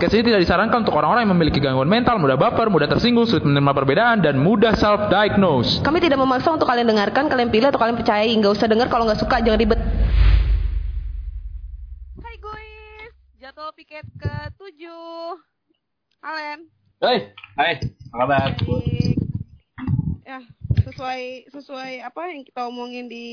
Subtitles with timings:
[0.00, 3.44] podcast ini tidak disarankan untuk orang-orang yang memiliki gangguan mental, mudah baper, mudah tersinggung, sulit
[3.44, 5.84] menerima perbedaan, dan mudah self-diagnose.
[5.84, 8.32] Kami tidak memaksa untuk kalian dengarkan, kalian pilih atau kalian percayai.
[8.32, 9.76] Nggak usah dengar kalau nggak suka, jangan ribet.
[12.16, 13.12] Hai guys,
[13.44, 14.88] jadwal piket ke 7
[16.24, 16.72] Alen.
[17.04, 18.50] Hai, hai, apa kabar?
[18.56, 19.20] Baik.
[20.24, 20.40] Ya,
[20.80, 23.28] sesuai sesuai apa yang kita omongin di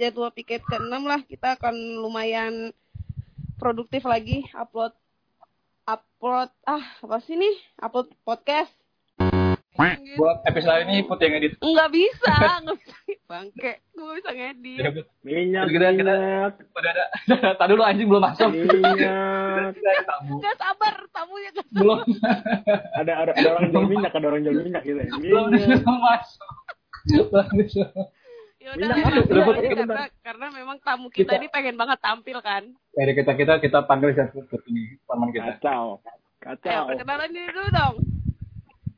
[0.00, 2.72] jadwal piket ke-6 lah, kita akan lumayan
[3.60, 4.96] produktif lagi upload
[6.24, 7.52] upload ah apa sih nih?
[7.84, 8.72] Upload podcast.
[9.20, 10.16] Gitu.
[10.16, 11.60] Buat episode ini Put yang edit.
[11.60, 12.32] Nggak bisa,
[12.64, 12.96] nggak bisa.
[13.28, 14.78] Bangke, gue bisa ngedit.
[14.80, 14.90] Ya.
[15.20, 17.04] Minyak, Kita kita minyak, udah ada.
[17.60, 18.48] Tadi dulu anjing belum masuk.
[18.56, 19.68] minyak.
[19.76, 20.34] Kita ada tamu.
[20.40, 21.76] Gak sabar, tamunya gak sabar.
[21.84, 22.00] Belum
[22.96, 25.12] ada, ada, ada orang jual minyak, ada orang jual minyak gitu ya.
[25.20, 25.44] belum
[25.84, 26.52] masuk.
[27.04, 27.88] Belum masuk.
[28.64, 28.96] Ya udah, apa?
[29.20, 32.64] udah, ini kita- karena, karena memang tamu kita, Kita- ini pengen banget tampil kan.
[32.90, 35.60] Dari kita kita kita panggil siapa ini teman kita.
[35.60, 36.82] Kacau, Ayo, kacau.
[36.88, 37.94] perkenalan diri dulu dong.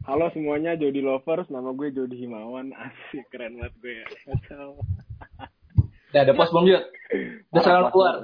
[0.07, 1.51] Halo semuanya, Jody Lovers.
[1.51, 2.71] Nama gue Jody Himawan.
[2.73, 4.07] Asik, keren banget gue ya.
[4.25, 4.79] Kacau.
[6.07, 6.85] Udah ada pos belum Jut?
[7.51, 8.15] Udah sekarang keluar.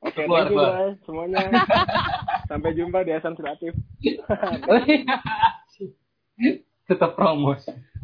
[0.00, 0.70] Oke, Keluar, thank you keluar.
[0.72, 1.38] guys semuanya.
[2.48, 3.76] Sampai jumpa di Asan Kreatif.
[6.86, 7.52] Tetap promo.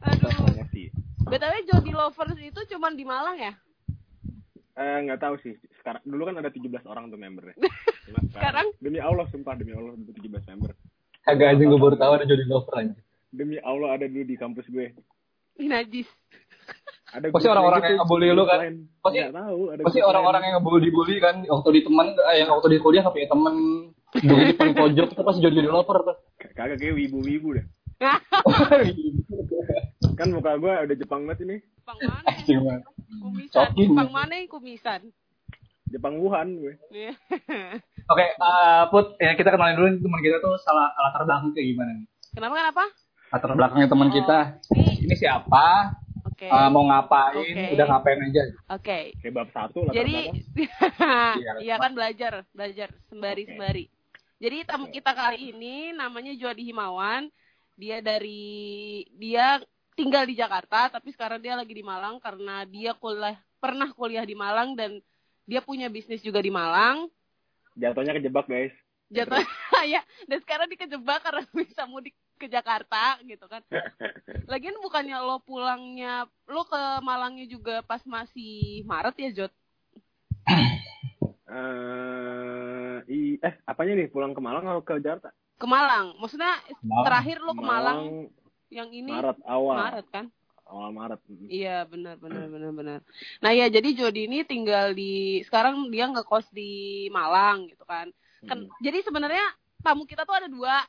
[0.02, 0.61] Aduh.
[1.22, 3.52] BTW Jody Lovers itu cuman di Malang ya?
[4.72, 5.54] Eh, nggak tahu sih.
[5.76, 7.56] Sekarang dulu kan ada 17 orang tuh membernya.
[8.06, 8.66] Cuma Sekarang?
[8.78, 10.70] demi Allah sumpah demi Allah ada 17 member.
[11.22, 12.98] Agak anjing gue baru tahu ada Jody Lover anjing.
[13.28, 14.92] Demi Allah ada dulu di kampus gue.
[15.56, 16.08] Ih, najis.
[17.12, 18.58] Ada Pasti orang-orang yang ngebully lu kan?
[18.58, 18.76] lain.
[18.98, 19.60] Pasti- Nggak tahu.
[19.68, 23.28] Ada Pasti orang-orang yang ngebully-bully kan waktu di teman eh, yang waktu di kuliah punya
[23.28, 23.54] teman
[24.12, 26.16] dulu di paling pojok itu pasti Jody Lover tuh.
[26.40, 27.66] kagak kayak wibu-wibu deh.
[30.12, 31.56] Kan muka gue udah Jepang banget ini.
[31.78, 32.28] Jepang mana?
[32.68, 32.82] Banget.
[33.12, 33.52] Kumisan.
[33.52, 33.88] Cokin.
[33.88, 35.00] Jepang mana yang kumisan?
[35.86, 36.74] Jepang Wuhan gue.
[36.88, 37.12] Iya.
[38.12, 41.92] Oke, eh, Put, ya kita kenalin dulu teman kita tuh salah latar belakang kayak gimana
[41.94, 42.06] nih?
[42.32, 42.84] kenapa kenapa?
[43.28, 44.38] Latar belakangnya teman Oh, kita.
[44.72, 45.66] Ini, Ini siapa?
[46.24, 46.46] oke.
[46.48, 47.36] Eh, mau ngapain?
[47.36, 47.76] Oke.
[47.76, 48.42] Udah ngapain aja?
[48.70, 48.98] Oke.
[49.20, 49.92] Kayak bab satu lah.
[49.92, 50.16] Jadi
[50.56, 53.84] Iya, iya kan belajar, belajar sembari sembari.
[54.40, 57.28] Jadi tamu kita kali ini namanya Jody Himawan.
[57.72, 58.42] Dia dari
[59.12, 59.60] dia
[59.92, 64.34] tinggal di Jakarta tapi sekarang dia lagi di Malang karena dia kuliah pernah kuliah di
[64.34, 64.98] Malang dan
[65.44, 67.10] dia punya bisnis juga di Malang.
[67.76, 68.72] Jatuhnya kejebak guys.
[69.12, 69.44] Jatuh
[69.92, 73.62] ya dan sekarang dia kejebak karena bisa mudik ke Jakarta gitu kan.
[74.50, 79.52] Lagian bukannya lo pulangnya lo ke Malangnya juga pas masih Maret ya Jod?
[81.52, 85.30] Eh, i- eh apanya nih pulang ke Malang atau ke Jakarta?
[85.60, 86.16] Ke Malang.
[86.18, 87.04] Maksudnya Malang.
[87.06, 88.00] terakhir lo ke Malang
[88.72, 89.76] yang ini Maret awal.
[89.76, 90.26] Maret kan?
[90.64, 91.20] Awal Maret.
[91.46, 92.98] Iya benar benar benar benar.
[93.38, 96.72] Nah ya jadi Jody ini tinggal di sekarang dia ngekos di
[97.08, 98.08] Malang gitu kan.
[98.42, 99.44] Kan jadi sebenarnya
[99.78, 100.80] tamu kita tuh ada dua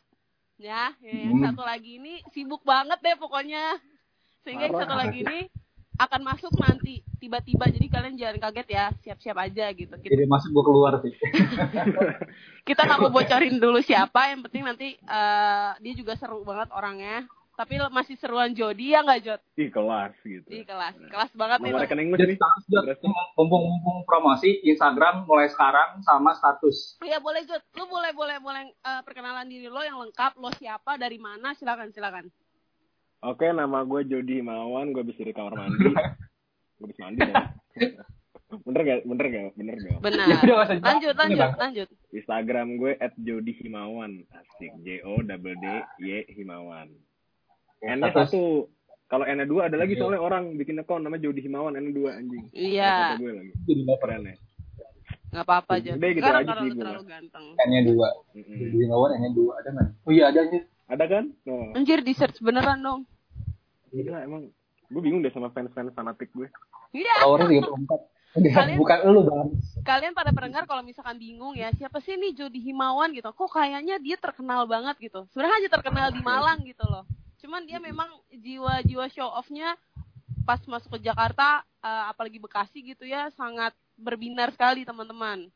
[0.55, 0.95] ya.
[1.03, 1.45] Yang Hmm.
[1.51, 3.75] satu lagi ini sibuk banget deh pokoknya.
[4.41, 4.83] Sehingga yang Parah.
[4.87, 5.39] satu lagi ini
[5.93, 10.49] akan masuk nanti tiba-tiba jadi kalian jangan kaget ya siap-siap aja gitu kita, Jadi masuk
[10.49, 11.13] gue keluar sih.
[12.67, 17.27] kita nggak mau bocorin dulu siapa yang penting nanti eh, dia juga seru banget orangnya
[17.53, 20.47] tapi masih seruan Jody ya nggak Jod Ih kelas gitu.
[20.49, 22.85] di kelas kelas banget nih rekening Jadi status Jod,
[23.37, 26.97] mumpung-mumpung promosi Instagram mulai sekarang sama status.
[27.05, 30.97] Iya boleh Jod, lu boleh boleh boleh eh, perkenalan diri lo yang lengkap, lo siapa,
[30.97, 32.25] dari mana, silakan silakan.
[33.23, 35.93] Oke, nama gue Jody Himawan, gue habis dari kamar mandi.
[36.81, 37.47] gue habis mandi dong.
[38.67, 38.99] bener gak?
[39.07, 39.51] Bener gak?
[39.57, 39.97] Bener gak?
[40.01, 40.27] Benar.
[40.43, 41.87] Ya lanjut lanjut lanjut.
[42.11, 44.25] Instagram gue at Jody Himawan.
[44.33, 44.73] Asik.
[44.83, 45.65] J O double D
[46.03, 46.91] Y Himawan.
[47.83, 48.71] N-nya satu.
[49.05, 52.43] Kalau N-nya dua ada lagi soalnya orang bikin account namanya Jody Himawan N-nya dua anjing.
[52.49, 53.31] Iya, gue.
[53.67, 53.99] Jadi lover.
[54.01, 54.35] Keren ya.
[55.33, 55.71] nggak apa-apa.
[55.75, 56.81] Udah gitu aja karena sih gua.
[56.81, 57.45] terlalu ganteng.
[57.59, 58.07] N-nya dua.
[58.33, 59.89] Jadi lawan N-nya dua ada nggak?
[60.01, 60.61] Oh iya ada nih.
[60.83, 61.23] Ada kan?
[61.43, 61.53] No.
[61.73, 63.01] Anjir di search beneran dong.
[63.89, 64.49] Gila emang.
[64.89, 66.47] Gue bingung deh sama fans-fans fanatik gue.
[66.93, 67.25] Iya.
[67.25, 68.01] Puluh empat.
[68.33, 69.47] Kalian- Bukan lu bang.
[69.85, 73.29] Kalian pada pendengar kalau misalkan bingung ya siapa sih nih Jody Himawan gitu.
[73.29, 75.25] Kok kayaknya dia terkenal banget gitu.
[75.29, 77.05] Sebenarnya aja terkenal di Malang gitu loh.
[77.43, 79.75] Cuman dia memang jiwa-jiwa show off-nya
[80.43, 85.51] pas masuk ke Jakarta eh, apalagi Bekasi gitu ya sangat berbinar sekali teman-teman.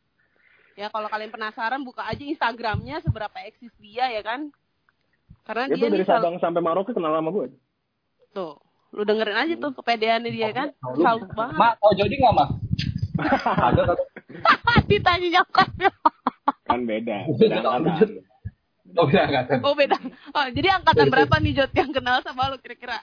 [0.76, 4.52] Ya kalau kalian penasaran buka aja Instagramnya seberapa eksis dia ya kan.
[5.42, 7.48] Karena Itu dia dari selalu- Sabang sampai Maroko kenal sama gue.
[8.30, 8.60] tuh.
[8.92, 10.68] Lu dengerin aja tuh kepedeannya dia kan.
[11.02, 11.56] Salut banget.
[11.56, 12.50] Mak, tau Jody nggak mak?
[13.68, 13.82] ada?
[14.86, 15.90] Ditanya nyokapnya.
[16.64, 17.18] Kan beda.
[17.36, 17.58] Beda.
[18.98, 19.58] Oh, bisa angkatan.
[19.62, 19.98] Oh beda.
[20.32, 23.00] Oh, jadi angkatan berapa nih Jod yang kenal sama lu kira-kira?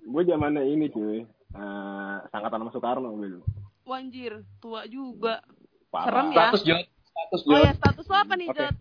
[0.00, 1.22] Gue zamannya ini cuy.
[1.52, 3.42] Eh, sangkatan sama Soekarno dulu.
[3.82, 5.42] Wanjir, tua juga.
[5.88, 6.06] Parah.
[6.06, 6.36] Serem ya.
[6.40, 6.84] Status Jod.
[7.04, 7.60] Status Oh Jod.
[7.60, 8.56] ya, status lo apa nih, Oke.
[8.56, 8.74] Jod?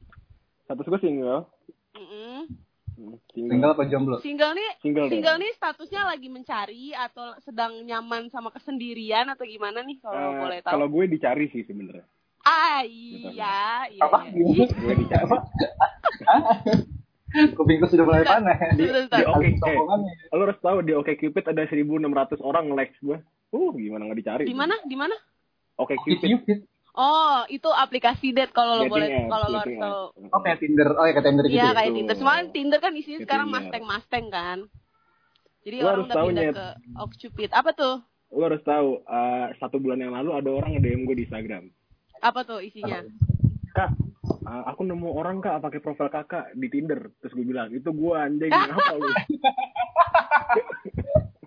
[0.63, 1.41] Status gue single.
[1.91, 2.39] Mm-mm.
[2.91, 4.19] Hmm, Single apa jomblo?
[4.19, 9.81] Single nih, Single single nih statusnya lagi mencari atau sedang nyaman sama kesendirian atau gimana
[9.81, 10.71] nih kalau Eh, boleh tahu?
[10.71, 12.05] Kalau gue dicari sih sebenarnya.
[12.41, 14.01] Ah iya, iya.
[14.01, 14.25] Apa?
[14.33, 14.65] iya.
[14.65, 15.25] Gue dicari.
[17.31, 18.59] Kupingku sudah mulai panas.
[18.75, 19.23] Di, di.
[19.23, 20.11] Oke, eh, Sokongannya.
[20.35, 23.17] lo harus tahu di Oke Cupid ada 1.600 orang nge-likes gue.
[23.51, 24.43] Uh, gimana nggak dicari?
[24.47, 24.75] Di mana?
[24.83, 25.15] Di mana?
[25.79, 26.19] Oke Cupid.
[26.19, 26.31] Cupid.
[26.43, 26.59] Cupid.
[26.91, 30.03] Oh, itu aplikasi date kalau lo boleh kalau lo harus tahu.
[30.27, 30.91] Oh kayak Tinder.
[30.91, 31.55] Oh ya kayak Tinder gitu.
[31.55, 31.71] Iya ya?
[31.71, 31.91] kayak.
[31.95, 32.15] Tinder.
[32.19, 33.63] Semuanya Tinder kan isinya sekarang Tinder.
[33.63, 34.59] masteng-masteng kan.
[35.61, 36.67] Jadi Lo orang udah pindah ke
[36.99, 37.49] Okcupid.
[37.55, 37.95] Apa tuh?
[38.35, 41.63] Lo harus tahu, eh, satu bulan yang lalu ada orang nge-DM gue di Instagram.
[42.21, 43.01] Apa tuh isinya?
[43.71, 43.89] Kak,
[44.45, 47.09] eh, aku nemu orang kak pakai profil kakak di Tinder.
[47.17, 49.09] Terus gue bilang, itu gue anjing, apa lu?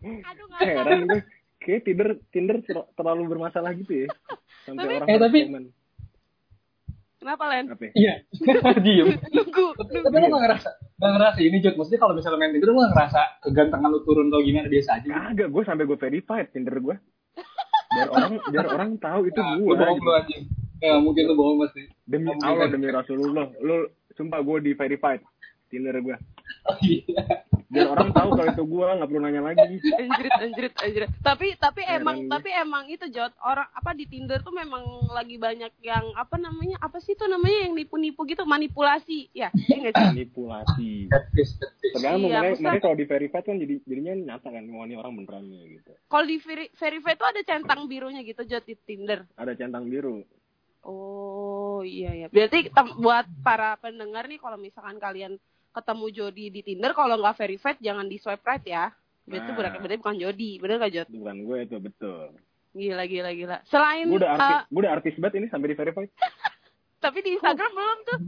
[0.02, 1.20] Aduh Heran gue.
[1.56, 4.08] Kayak Tinder, Tinder ter- terlalu bermasalah gitu ya.
[4.62, 5.64] Sampai Tapi- orang Eh, tapi- komen.
[7.16, 7.64] Kenapa Len?
[7.72, 7.88] Ya?
[7.96, 8.14] Iya.
[8.84, 9.16] Diem.
[9.32, 10.68] Nunggu, Tapi lu gak ngerasa,
[11.00, 11.80] gak ngerasa ini Jod.
[11.80, 15.08] Maksudnya kalau misalnya main Tinder lu gak ngerasa kegantengan lu turun atau gimana biasa aja.
[15.32, 16.96] Kagak, gue sampai gue verified Tinder gue.
[17.94, 19.64] Biar orang biar orang tahu itu Nah, gue.
[19.64, 20.42] Lu bohong lu anjing.
[20.78, 21.86] Ya mungkin lu bohong pasti.
[22.04, 23.46] Demi Allah, demi Rasulullah.
[23.58, 25.22] Lu sumpah gue di verified
[25.66, 26.16] Tinder gue.
[26.64, 27.44] Oh iya.
[27.68, 29.76] Biar orang tahu kalau itu gue nggak perlu nanya lagi.
[29.98, 31.10] Anjrit, anjrit, anjrit.
[31.20, 34.80] Tapi tapi emang tapi emang itu Jod orang apa di Tinder tuh memang
[35.10, 39.92] lagi banyak yang apa namanya apa sih tuh namanya yang nipu-nipu gitu manipulasi ya iya?
[39.92, 41.08] Manipulasi.
[41.90, 45.12] Tergantung Iya, maksudnya- makanya kalau di verified kan jadi jadinya nyata kan wah ini orang
[45.18, 45.90] benerannya gitu.
[46.06, 49.28] Kalau di veri- verify tuh ada centang birunya gitu Jod di Tinder.
[49.34, 50.24] Ada centang biru.
[50.84, 52.26] Oh iya ya.
[52.28, 52.68] Berarti
[53.00, 55.40] buat para pendengar nih kalau misalkan kalian
[55.74, 58.92] ketemu Jody di Tinder kalau nggak verified jangan di swipe right ya.
[59.24, 59.56] Berarti Nah.
[59.56, 61.08] berarti, berarti bukan Jody, bener gak Jod?
[61.08, 62.24] Bukan gue itu betul.
[62.76, 63.56] Gila gila gila.
[63.72, 66.10] Selain Gue udah uh, artis, gue udah artis banget ini sampai di verified.
[67.04, 68.18] tapi di Instagram belum tuh.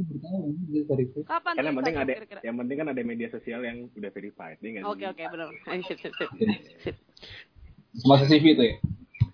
[1.24, 2.12] Kapan Kan tuh yang penting ada,
[2.44, 4.56] yang penting kan ada media sosial yang udah verified.
[4.60, 4.84] Iya?
[4.84, 5.48] Oke oke benar.
[5.68, 6.28] Ayo, sip sip sip.
[6.84, 6.96] sip.
[8.04, 8.76] Masa CV itu ya?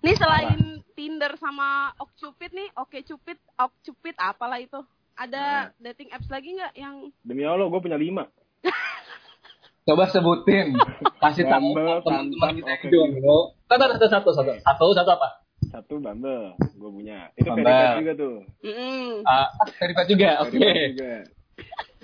[0.03, 4.83] Nih selain Tinder sama Okcupid nih, Oke Cupid, Okcupid apalah itu?
[5.15, 8.27] Ada dating apps lagi nggak yang Demi Allah, gue punya lima.
[9.87, 10.75] Coba sebutin.
[11.23, 13.39] Kasih tahu Bumble, teman-teman Tantan, kita yang jomblo.
[13.71, 14.51] Satu, satu, satu, satu.
[14.59, 15.29] Satu, satu apa?
[15.71, 17.31] Satu Bumble, gue punya.
[17.39, 17.63] Itu Bumble.
[17.63, 18.35] verified juga tuh.
[18.59, 19.07] Mm-mm.
[19.23, 19.47] Ah,
[19.79, 20.29] verified juga.
[20.43, 20.67] Oke.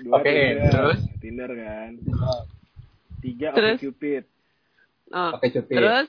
[0.00, 1.00] Dua Oke, Tinder, terus?
[1.20, 1.90] Tinder kan.
[3.20, 3.48] Tiga?
[3.52, 4.24] Oke Cupid.
[5.12, 5.36] Oh.
[5.36, 5.74] Oke, cuti.
[5.76, 6.08] Terus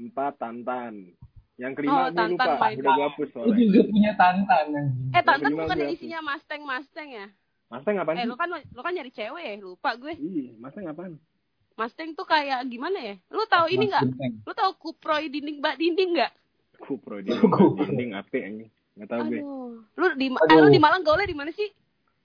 [0.00, 1.12] Empat Tantan.
[1.60, 3.56] Yang Oh, kelima gue Tantan lupa, main udah gue hapus soalnya.
[3.60, 4.66] juga punya tantan.
[5.12, 5.92] eh Tantan bukan apa?
[5.92, 7.26] isinya Mustang Mustang ya?
[7.68, 10.12] Mustang apaan Eh lu kan lu kan nyari cewek ya, lupa gue.
[10.16, 11.20] Ih, Mustang apaan?
[11.76, 13.14] Mustang tuh kayak gimana ya?
[13.28, 14.04] Lu tahu ini Mas nggak?
[14.08, 14.32] Genteng.
[14.42, 16.32] Lu tahu kuproy dinding bak dinding nggak?
[16.80, 17.76] Kupro di Kupro.
[17.78, 18.70] dinding ape anjing.
[18.96, 19.38] Enggak tahu gue.
[19.38, 19.72] Aduh.
[19.94, 21.68] Lu di eh, lu di Malang gaulnya di mana sih?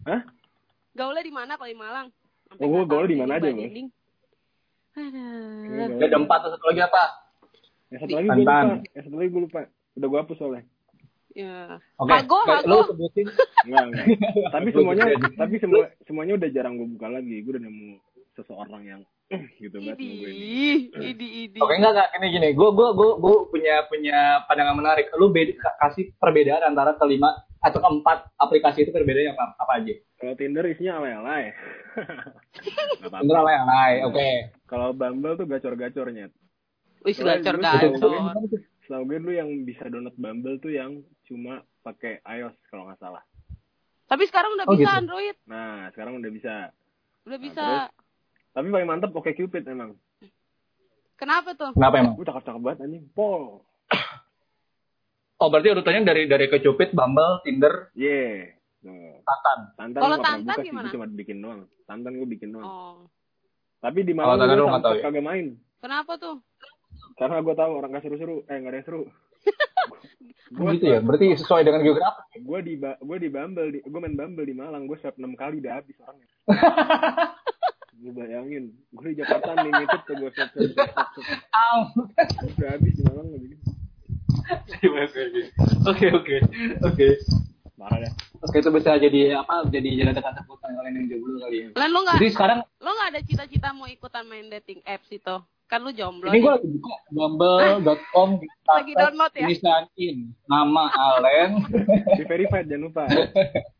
[0.03, 0.23] Hah?
[0.91, 2.07] Gaulnya di mana kalau di Malang?
[2.47, 3.87] Sampai Oh, gaulnya di mana dinding aja, bak dinding.
[4.95, 5.99] Gaul.
[5.99, 7.03] Gak ada empat atau satu lagi apa?
[7.95, 8.59] Yang satu lagi gue lupa.
[8.91, 9.59] Yang satu lagi gue lupa.
[9.95, 10.63] Udah gue hapus soalnya.
[11.35, 11.79] Ya.
[11.95, 12.11] Oke.
[12.11, 12.67] Hago, Hago.
[12.67, 13.27] Lu sebutin.
[13.63, 14.05] Enggak, enggak.
[14.55, 15.03] tapi semuanya
[15.39, 17.39] tapi semua semuanya udah jarang gue buka lagi.
[17.39, 17.89] Gue udah nemu
[18.35, 19.01] seseorang yang
[19.63, 20.45] gitu banget Idi, sama gue ini.
[20.91, 21.59] idi, idi.
[21.63, 25.07] Oke enggak enggak ini gini, gue gue gue gue punya punya pandangan menarik.
[25.15, 27.31] Lu beda, kasih perbedaan antara kelima
[27.63, 29.93] atau keempat aplikasi itu perbedaannya apa, apa aja?
[30.21, 31.43] Kalau Tinder isinya alay-alay.
[33.01, 33.99] Yang lain.
[34.05, 34.29] Oke.
[34.69, 36.29] Kalau Bumble tuh gacor-gacornya.
[37.05, 37.91] Wis Soalnya gacor gacor.
[37.93, 40.91] setahu gue- dulu yang bisa download Bumble tuh yang
[41.23, 43.21] cuma pakai iOS kalau nggak salah.
[44.05, 44.97] Tapi sekarang udah Oh, bisa gitu.
[44.99, 45.35] Android.
[45.45, 46.53] Nah, sekarang udah bisa.
[47.23, 47.63] Udah Nah, bisa.
[47.63, 47.89] terus?
[48.51, 49.97] Tapi paling mantep Oke Cupid emang.
[51.15, 51.71] Kenapa tuh?
[51.71, 52.13] Kenapa emang?
[52.13, 53.05] Gue cakep-cakep banget anjing.
[53.11, 53.61] Pol.
[55.35, 58.55] Oh berarti urutannya dari dari kecupit, Bumble, Tinder, Yeah.
[58.79, 59.19] Tuh.
[59.21, 59.59] Tantan.
[59.75, 60.87] Tantan Kalau Tantan buka sih, gimana?
[60.87, 61.61] gue cuma bikin doang.
[61.83, 62.63] Tantan gue bikin doang.
[62.63, 62.97] Oh.
[63.79, 65.03] Tapi di Kalau Malang Tantan lu gue sampai ya?
[65.03, 65.45] kagak main.
[65.77, 66.35] Kenapa tuh?
[67.15, 68.43] Karena gue tahu orang gak seru-seru.
[68.51, 69.01] Eh, gak ada yang seru.
[70.59, 70.99] Oh, gitu ya.
[70.99, 72.43] Berarti sesuai dengan geografi.
[72.43, 75.39] Gue di ba- gue di Bumble, di, gue main Bumble di Malang, gue swipe 6
[75.39, 76.27] kali udah habis orangnya.
[78.05, 80.29] gue bayangin, gue di Jakarta nih ngikut tuh gue.
[81.55, 81.79] Au.
[82.45, 83.55] udah habis di Malang lagi.
[85.89, 86.35] Oke oke
[86.85, 87.07] oke.
[87.75, 88.13] Parah dah.
[88.45, 89.65] Oke itu bisa jadi apa?
[89.67, 91.67] Jadi jadi kata sebutan kalian yang jomblo kali ya.
[91.75, 95.35] Lan lo nggak Jadi sekarang lo nggak ada cita-cita mau ikutan main dating apps itu?
[95.65, 96.29] Kan lu jomblo.
[96.29, 98.29] ini gue lagi buka bumble.com
[98.71, 99.45] Lagi download ya?
[99.45, 100.17] Ini sign in.
[100.45, 101.51] Nama Alen.
[102.11, 103.03] Di verified jangan lupa.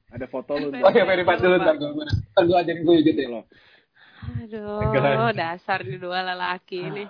[0.09, 0.69] Ada foto lu.
[0.71, 1.89] Oh, Oh ya verified dulu ntar gue.
[2.33, 3.27] Ntar gue ajarin gue juga deh.
[3.27, 3.41] lo.
[4.41, 7.05] Aduh, dasar nih dua lelaki ini.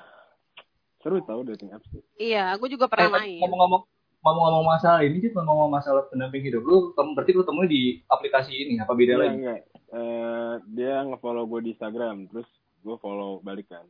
[1.00, 1.88] Seru tau dating apps.
[1.88, 2.04] tuh.
[2.18, 3.40] Iya, aku juga pernah Eh, main.
[3.40, 3.82] Ngomong-ngomong
[4.20, 8.58] ngomong-ngomong masalah ini sih ngomong masalah pendamping hidup lu tem- berarti lu temuin di aplikasi
[8.58, 9.60] ini apa beda Iya, lagi enggak.
[9.88, 12.50] Eh, dia nge-follow gue di Instagram, terus
[12.82, 13.86] gue follow balik kan.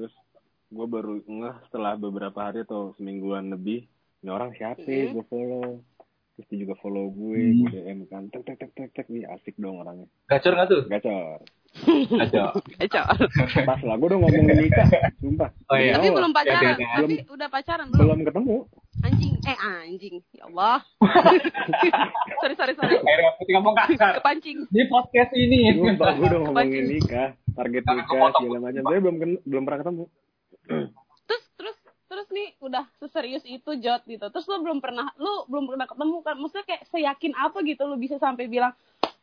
[0.00, 0.16] Terus
[0.70, 3.84] gue baru ngeh setelah beberapa hari atau semingguan lebih,
[4.16, 5.12] ini orang siapa Mhm.
[5.12, 5.84] gue follow.
[6.32, 7.56] Terus dia juga follow gue, Hmm.
[7.60, 10.08] gue DM kan, tek tek tek tek tek, nih asik dong orangnya.
[10.24, 11.38] gacor nggak tuh Gacor.
[12.10, 13.04] gacor Kacau.
[13.60, 14.88] Pas lah, gue udah ngomongin nikah,
[15.20, 15.52] sumpah.
[15.68, 15.94] Oh, iya.
[15.94, 16.88] Tapi belum pacaran, ya, ya.
[16.98, 18.00] tapi udah pacaran belum?
[18.00, 18.56] Belum ketemu.
[19.00, 20.16] Anjing, eh anjing.
[20.32, 20.78] Ya Allah.
[22.40, 22.96] sorry, sorry, sorry.
[22.96, 24.58] akhirnya putih ngomong kasar Kepancing.
[24.66, 28.82] di podcast ini Sumpah, gue udah ngomongin nikah, target nikah, segala macam.
[28.84, 29.16] Tapi belum
[29.46, 30.04] belum pernah ketemu.
[31.30, 31.76] Terus, terus,
[32.10, 34.26] terus nih udah seserius itu Jot gitu.
[34.34, 36.34] Terus lu belum pernah, lu belum pernah ketemu kan?
[36.42, 38.74] Maksudnya kayak seyakin apa gitu lu bisa sampai bilang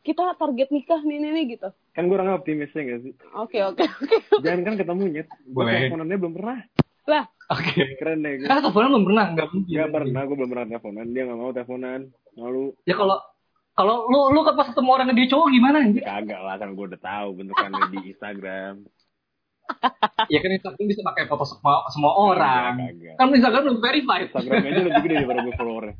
[0.07, 1.67] kita target nikah nih nih, nih gitu.
[1.91, 3.13] Kan gue orangnya optimis ya gak sih?
[3.35, 4.39] Oke, oke, oke.
[4.39, 5.27] Jangan kan ketemu nyet.
[5.27, 5.75] Gue Boleh.
[5.83, 6.57] teleponannya belum pernah.
[7.07, 8.31] Lah, oke Keren deh.
[8.39, 8.47] Gue.
[8.47, 11.05] karena teleponan belum pernah nggak mungkin Gak pernah, gue belum pernah teleponan.
[11.11, 12.01] Dia gak mau teleponan.
[12.39, 13.17] Lalu, ya kalau
[13.77, 16.85] kalau lu lu kan pas ketemu orang dia cowok gimana anjir kagak lah kan gue
[16.89, 18.73] udah tahu bentukannya di Instagram.
[20.33, 23.15] ya kan Instagram bisa pakai foto semua semua orang Kagak.
[23.21, 25.95] kan Instagram belum verified Instagram aja lebih gede daripada gue followernya.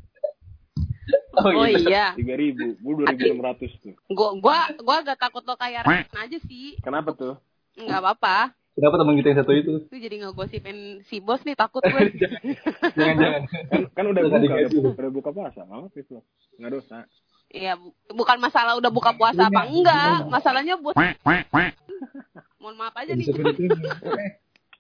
[1.54, 2.18] oh iya.
[2.18, 3.94] Tiga ribu, gue dua ribu enam ratus tuh.
[4.10, 6.82] Gua, gua, gua agak takut lo kayak Ren aja sih.
[6.82, 7.38] Kenapa tuh?
[7.78, 8.58] Nggak apa-apa.
[8.78, 11.98] kenapa teman kita yang satu itu Lu jadi ngegosipin si bos nih takut gue.
[12.98, 15.62] jangan jangan Kan, kan udah buka, udah, udah buka puasa.
[15.66, 16.22] Apa sih lo?
[16.58, 17.06] Nggak dosa.
[17.48, 20.28] Iya, bu- bukan masalah udah buka puasa apa enggak.
[20.28, 20.96] Masalahnya buat
[22.58, 23.26] mohon maaf aja nih.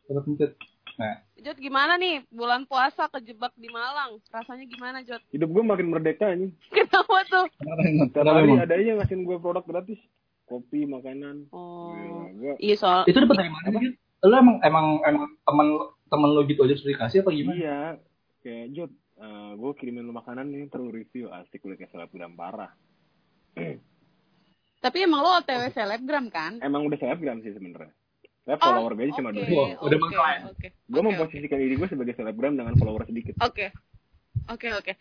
[0.08, 0.52] Pencet.
[0.98, 4.18] nah Jot gimana nih bulan puasa kejebak di Malang?
[4.28, 5.22] Rasanya gimana Jot?
[5.30, 6.50] Hidup gue makin merdeka nih.
[6.76, 7.46] Kenapa tuh?
[7.62, 10.00] Hari emang ada aja yang ngasihin gue produk gratis.
[10.48, 11.52] Kopi, makanan.
[11.52, 11.92] Oh.
[12.32, 15.68] gue Iya soal itu dapat dari mana sih lu emang emang emang teman
[16.10, 17.80] teman lu gitu aja sudah dikasih apa gimana Iya,
[18.42, 18.92] kayak Jod,
[19.58, 22.72] gue kirimin lu makanan nih, terus review asik lu kayak selebgram parah.
[24.86, 26.62] Tapi emang lo OTW selebgram kan?
[26.62, 27.94] Emang udah selebgram sih sebenarnya.
[28.48, 29.52] Saya Oh, follower gue aja cuma oke, dua.
[29.52, 30.42] Wah, udah oke, mengklaim.
[30.48, 30.68] Oke.
[30.88, 33.36] Gue oke, memposisikan diri gue sebagai selebgram dengan follower sedikit.
[33.44, 33.76] Oke.
[34.48, 34.94] Oke, oke.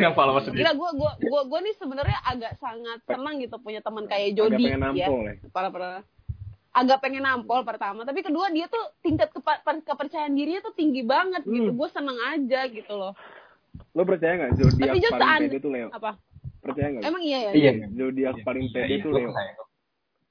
[0.00, 3.84] yang follower sedikit Gila gua gua gua gua nih sebenarnya agak sangat senang gitu punya
[3.84, 4.80] teman kayak Agak Jody pengen ya.
[4.80, 5.34] nampol ya.
[5.52, 5.90] Para para
[6.76, 11.00] agak pengen nampol pertama, tapi kedua dia tuh tingkat kepa- per- kepercayaan dirinya tuh tinggi
[11.00, 11.72] banget gitu.
[11.72, 11.78] Hmm.
[11.78, 13.16] Gue seneng aja gitu loh.
[13.92, 15.88] Lo percaya nggak zodiak paling seand- pede tuh Leo?
[15.88, 16.10] Apa?
[16.60, 17.04] Percaya nggak?
[17.04, 17.50] Emang iya ya?
[17.52, 19.32] iya Zodiak paling pede tuh gua Leo.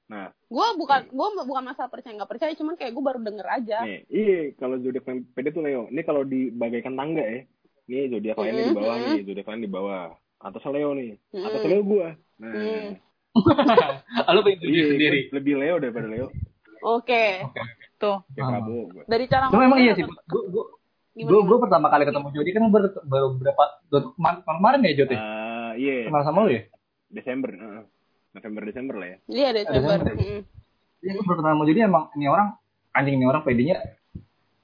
[0.06, 3.78] Nah, Gue bukan gua bukan masalah percaya nggak percaya, cuman kayak gue baru denger aja.
[3.82, 5.90] nih, iya kalau zodiak paling pede tuh Leo.
[5.90, 7.42] Ini kalau dibagaikan tangga ya.
[7.86, 9.06] Ini zodiak lainnya di bawah Mhm.
[9.08, 10.06] nih, zodiak lain di bawah.
[10.38, 11.10] Atas Leo nih.
[11.40, 11.70] Atas Mhm.
[11.70, 12.08] Leo gua.
[12.36, 12.90] Nah, Hmm.
[14.36, 16.28] lu pengen diri iya, sendiri gua lebih Leo daripada Leo.
[16.82, 17.44] Oke.
[17.98, 18.18] Tuh.
[18.32, 18.50] Kayak Ah.
[18.56, 19.04] Prabowo gua.
[19.06, 20.66] Dari cara Cuma emang iya ngomongnya sih gua,
[21.16, 21.44] gimana?
[21.48, 26.08] gua pertama kali ketemu Jody kan baru baru berapa kemarin, kemarin ya Jody Ah, iya,
[26.08, 26.64] kenal sama lu ya
[27.08, 27.50] Desember.
[27.52, 27.84] heeh.
[28.36, 29.18] November Desember lah ya.
[29.28, 30.00] Iya Desember.
[30.12, 30.42] Mm.
[31.00, 32.48] Iya, gue baru kenal sama Jody emang ini orang
[32.92, 33.78] anjing ini orang pedenya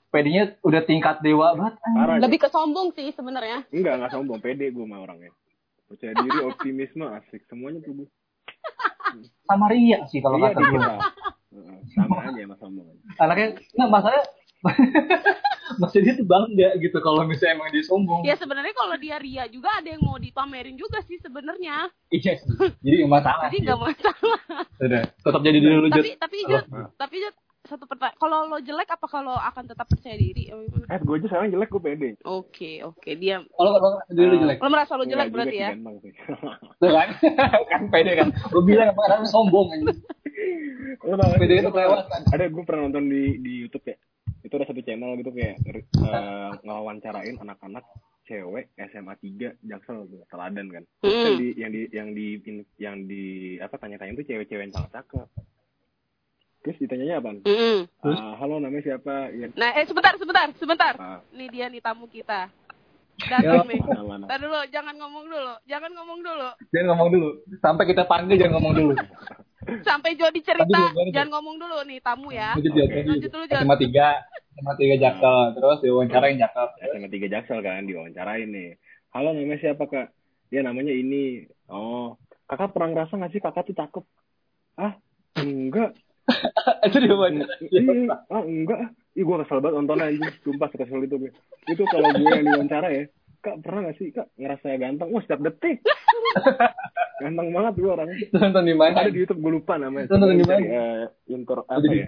[0.07, 1.75] pedenya udah tingkat dewa banget.
[1.79, 1.99] anjing.
[2.03, 2.15] Parah.
[2.19, 3.63] Lebih ke sombong sih sebenarnya.
[3.71, 5.31] Enggak, enggak sombong, pede gua sama orangnya.
[5.87, 7.47] Percaya diri, optimisme, asik.
[7.47, 8.07] Semuanya tuh gua.
[9.45, 10.79] Sama Ria sih kalau Iya, kata gue.
[11.51, 12.87] Heeh, Sama aja sama sombong.
[13.19, 14.23] Anaknya, nah masalahnya
[15.81, 18.21] Mas Jody tuh bangga gitu kalau misalnya emang dia sombong.
[18.21, 21.89] Ya sebenarnya kalau dia ria juga ada yang mau dipamerin juga sih sebenarnya.
[22.13, 22.47] Iya sih.
[22.79, 23.49] Jadi nggak masalah.
[23.49, 24.39] Jadi nggak masalah.
[24.77, 26.03] Udah, tetap jadi diri lu Jod.
[26.05, 26.65] tapi tapi Jod,
[26.95, 27.35] tapi Jod,
[27.71, 28.19] satu pertanyaan.
[28.19, 30.51] Kalau lo jelek apa kalau akan tetap percaya diri?
[30.51, 32.09] Eh, gue aja sekarang jelek, gue pede.
[32.27, 33.39] Oke oke dia.
[33.39, 34.57] Kalau kalau diri lu jelek.
[34.59, 35.71] Lo merasa lo jelek berarti ya?
[36.03, 36.11] sih.
[36.83, 37.07] Tuh kan?
[37.71, 38.27] kan pede kan.
[38.51, 39.99] Lu bilang emang orang sombong anjing.
[41.07, 42.21] Lo tau Pede gak itu kelewatan.
[42.35, 43.97] Ada gue pernah nonton di di YouTube ya.
[44.41, 47.85] Itu ada satu channel gitu kayak eh, ngewawancarain anak-anak
[48.25, 50.83] cewek SMA 3 Jaksel tuh, teladan kan.
[51.03, 51.39] Yang Hmm.
[51.41, 52.27] di yang di yang di
[52.79, 53.23] yang di
[53.59, 55.27] apa tanya-tanya tuh cewek-cewek yang sangat cakep.
[56.61, 57.29] Terus ditanyanya apa?
[57.41, 57.77] Mm-mm.
[57.89, 58.17] Terus?
[58.17, 59.33] Ah, halo namanya siapa?
[59.33, 60.93] Ya, Nah eh sebentar sebentar sebentar.
[60.95, 62.53] ah, Nih dia nih tamu kita.
[63.19, 63.81] Ya, Datang nih.
[63.81, 64.25] mana mana.
[64.25, 66.49] Tadi dulu, jangan ngomong dulu, jangan ngomong dulu.
[66.69, 67.29] Jangan ngomong dulu.
[67.59, 68.93] Sampai kita panggil jangan ngomong dulu.
[69.87, 71.13] Sampai Jody cerita, lanjut.
[71.13, 72.53] jangan ngomong dulu nih tamu ya.
[72.53, 72.87] Lanjut Jod.
[72.87, 73.01] Oke.
[73.05, 73.43] Lanjut dulu.
[73.47, 74.07] SMA tiga,
[74.51, 75.37] SMA tiga Jaksel.
[75.53, 76.67] Terus diwawancarain Jaksel.
[76.83, 78.69] SMA 3 Jaksel kan diwawancarain nih.
[79.11, 80.07] Halo namanya siapa kak?
[80.49, 81.45] Ya namanya ini.
[81.67, 84.03] Oh, kakak pernah ngerasa nggak sih kakak tuh cakep?
[84.75, 84.93] Ah,
[85.37, 85.93] enggak.
[86.87, 87.53] Itu diwawancara.
[87.61, 88.79] Iya, ah enggak.
[88.79, 88.89] ah.
[89.11, 90.31] Ih, gue kesel banget nontonnya anjing.
[90.39, 91.31] Sumpah kesel itu gue.
[91.67, 93.03] Itu kalau gue yang diwawancara ya.
[93.41, 95.09] Kak, pernah gak sih, Kak, ngerasa ganteng?
[95.11, 95.81] Wah, setiap detik.
[97.21, 98.17] Ganteng banget gue orangnya.
[98.33, 98.93] Nonton di mana?
[98.97, 100.07] Ada di YouTube gue lupa namanya.
[100.09, 100.61] Nonton di mana?
[100.61, 102.07] eh, intro apa ya?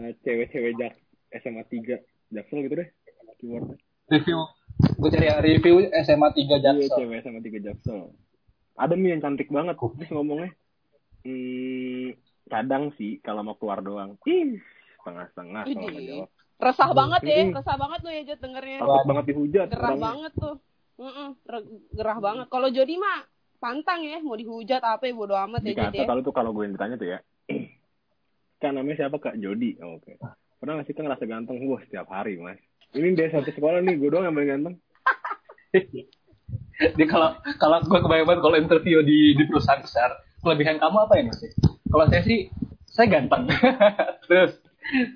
[0.00, 0.92] Eh, cewek-cewek jak
[1.38, 2.00] SMA 3
[2.32, 2.88] Jaksel gitu deh.
[3.38, 3.76] Keywordnya.
[4.08, 4.38] Review.
[4.98, 6.96] Gue cari review SMA 3 Iya, Jaksel.
[6.98, 8.00] cewek SMA 3 Jaksel.
[8.74, 9.76] Ada nih yang cantik banget.
[9.76, 10.50] Terus ngomongnya,
[11.22, 14.18] hmm, kadang sih kalau mau keluar doang.
[14.24, 14.58] Ih,
[14.98, 16.08] setengah-setengah kalau nggak Idih.
[16.22, 16.28] jawab.
[16.62, 17.54] Resah banget ya, Mm.
[17.58, 18.78] resah banget lu ya Jod dengernya.
[18.78, 19.66] Takut banget dihujat.
[19.66, 20.04] Gerah orangnya.
[20.06, 20.56] banget tuh.
[20.92, 22.46] Mm-mm, re- gerah banget.
[22.46, 23.18] Kalau Jody mah
[23.58, 26.06] pantang ya, mau dihujat apa ya bodo amat ya Jod Dikata ya.
[26.06, 27.18] kalau tuh kalau gue yang ditanya tuh ya.
[28.62, 29.74] kan namanya siapa Kak Jody?
[29.82, 30.14] Oh, Oke.
[30.62, 31.58] Pernah nggak sih kan ngerasa ganteng?
[31.66, 32.62] Wah setiap hari mas.
[32.94, 34.74] Ini dia satu sekolah nih, gue doang yang paling ganteng.
[36.78, 41.14] Jadi kalau kalau gue kebayang banget kalau interview di di perusahaan besar, kelebihan kamu apa
[41.18, 41.50] ya sih?
[41.92, 42.48] Kalau saya sih
[42.88, 43.44] saya ganteng.
[44.28, 44.52] Terus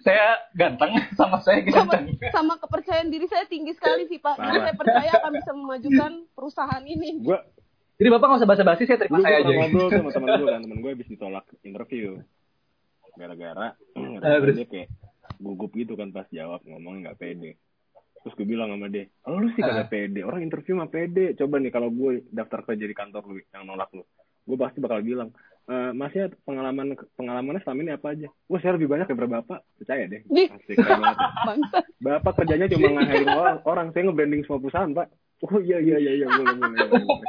[0.04, 2.30] saya ganteng sama saya Sama, ganteng.
[2.30, 4.37] sama kepercayaan diri saya tinggi sekali sih Pak.
[4.38, 7.25] Jadi saya percaya akan bisa memajukan perusahaan ini.
[7.25, 7.40] Gue
[7.97, 9.49] Jadi bapak nggak usah basa-basi, saya terima saya aja.
[9.56, 12.21] ngobrol sama temen gue kan, temen gue habis ditolak interview.
[13.16, 14.56] Gara-gara terus?
[14.61, 14.88] dia kayak
[15.40, 17.50] gugup gitu kan pas jawab ngomongnya nggak pede.
[18.21, 21.33] Terus gue bilang sama dia, oh, lu sih kagak pede, orang interview mah pede.
[21.40, 24.04] Coba nih kalau gue daftar kerja di kantor lu yang nolak lu,
[24.45, 25.33] gue pasti bakal bilang,
[25.66, 28.28] e, masnya pengalaman pengalamannya selama ini apa aja?
[28.46, 30.23] Wah saya lebih banyak daripada bapak, percaya deh.
[30.26, 30.76] Asik.
[32.06, 35.06] Bapak kerjanya cuma nge-hiring orang, orang saya nge-branding semua perusahaan pak.
[35.44, 36.87] Oh iya iya iya iya boleh boleh.
[36.87, 37.28] boleh.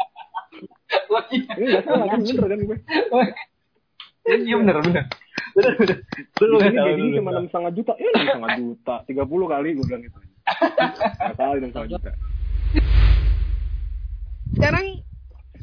[1.58, 2.78] Ini nggak salah kan bener kan gue.
[4.28, 5.04] Iya bener bener.
[5.56, 5.98] Bener bener.
[6.44, 9.24] Lu Di nggak sini tahu, gajinya cuma enam setengah juta, eh enam setengah juta, tiga
[9.26, 10.18] puluh kali gue bilang gitu.
[10.22, 12.12] Nggak kali enam setengah juta.
[14.58, 14.86] Sekarang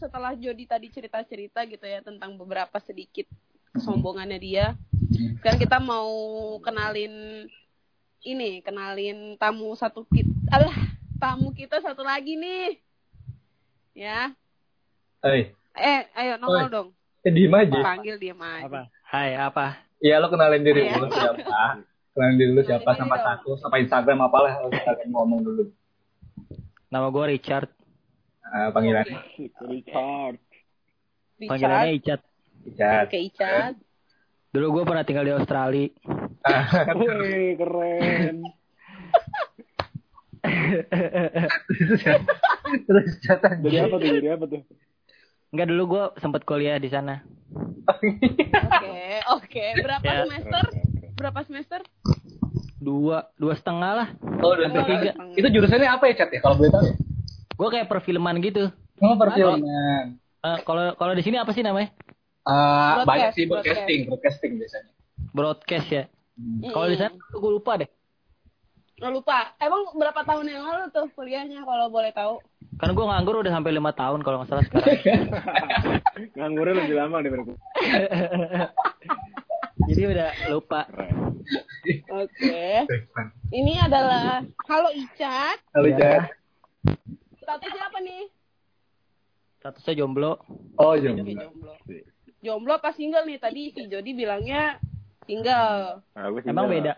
[0.04, 3.24] setelah Jody tadi cerita-cerita gitu ya tentang beberapa sedikit
[3.72, 4.66] kesombongannya dia.
[5.40, 6.12] Sekarang kita mau
[6.60, 7.48] kenalin
[8.20, 10.28] ini, kenalin tamu satu kita.
[10.52, 10.76] Alah,
[11.16, 12.76] tamu kita satu lagi nih.
[13.96, 14.36] Ya.
[15.24, 15.32] tahu.
[15.32, 15.44] Eh,
[15.74, 16.70] Eh, ayo nongol Oi.
[16.70, 16.88] dong.
[17.24, 17.80] eh, diem aja.
[17.80, 18.68] Panggil dia aja.
[18.68, 18.80] Apa?
[19.08, 19.66] Hai, apa?
[20.04, 21.80] Iya lo kenalin diri dulu siapa.
[22.12, 25.62] Kenalin diri dulu siapa Kenalin sama diri status sama Instagram apalah kita ngomong dulu.
[26.92, 27.72] Nama gue Richard.
[28.44, 29.18] Eh, panggilannya.
[29.64, 30.36] Richard.
[31.40, 31.92] Panggilannya.
[31.96, 32.20] Icat.
[32.64, 33.06] Icat.
[33.08, 33.74] Oke, Icat.
[34.50, 35.88] Dulu gue pernah tinggal di Australia.
[36.94, 38.36] Wih keren.
[42.86, 43.62] Terus catatan.
[43.62, 44.08] Jadi apa tuh?
[44.12, 44.60] Jadi apa tuh?
[45.50, 47.22] Enggak dulu gue sempat kuliah di sana.
[47.86, 48.10] Oke,
[49.30, 49.64] oke.
[49.80, 50.22] Berapa Ya.
[50.26, 50.64] semester?
[51.14, 51.80] Berapa semester?
[52.76, 54.08] Dua, dua setengah lah.
[54.42, 55.12] Oh, Hampir tiga.
[55.16, 55.34] tiga.
[55.34, 56.40] Itu jurusannya apa ya, Cat ya?
[56.42, 56.94] Kalau boleh tahu ya?
[57.54, 58.70] Gue kayak perfilman gitu.
[58.98, 59.62] Oh, perfilman.
[60.40, 61.90] Eh, Kalau kalau di sini apa sih namanya?
[62.44, 63.64] Eh, Broadcast, banyak sih broadcast.
[63.80, 64.90] broadcasting, broadcasting biasanya.
[65.32, 66.04] Broadcast ya.
[66.66, 67.88] Kalau di sana gue lupa deh.
[68.94, 69.38] Nggak lupa.
[69.56, 72.38] Emang berapa tahun yang lalu tuh kuliahnya kalau boleh tahu?
[72.74, 74.98] Kan gue nganggur udah sampai lima tahun kalau nggak salah sekarang.
[76.38, 77.56] Nganggurnya lebih lama daripada gue.
[79.88, 80.80] Jadi udah lupa.
[82.12, 82.66] Oke.
[83.50, 85.58] Ini adalah Halo Icat.
[85.72, 86.28] Halo, Ya.
[87.44, 88.22] Statusnya apa nih?
[89.60, 90.32] Statusnya jomblo.
[90.80, 91.28] Oh, jomblo.
[91.28, 91.72] jomblo.
[92.40, 93.38] Jomblo apa single nih?
[93.40, 94.80] Tadi si Jody bilangnya
[95.28, 96.00] single.
[96.16, 96.96] Nah, sih Emang beda.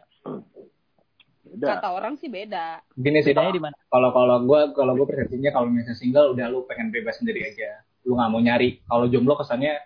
[1.47, 1.67] Beda.
[1.79, 2.83] Kata orang sih beda.
[2.99, 3.77] Gini sih, Bedanya di mana?
[3.87, 7.87] kalau kalau gue kalau gue persepsinya kalau misalnya single udah lu pengen bebas sendiri aja
[8.03, 9.79] lu nggak mau nyari kalau jomblo kesannya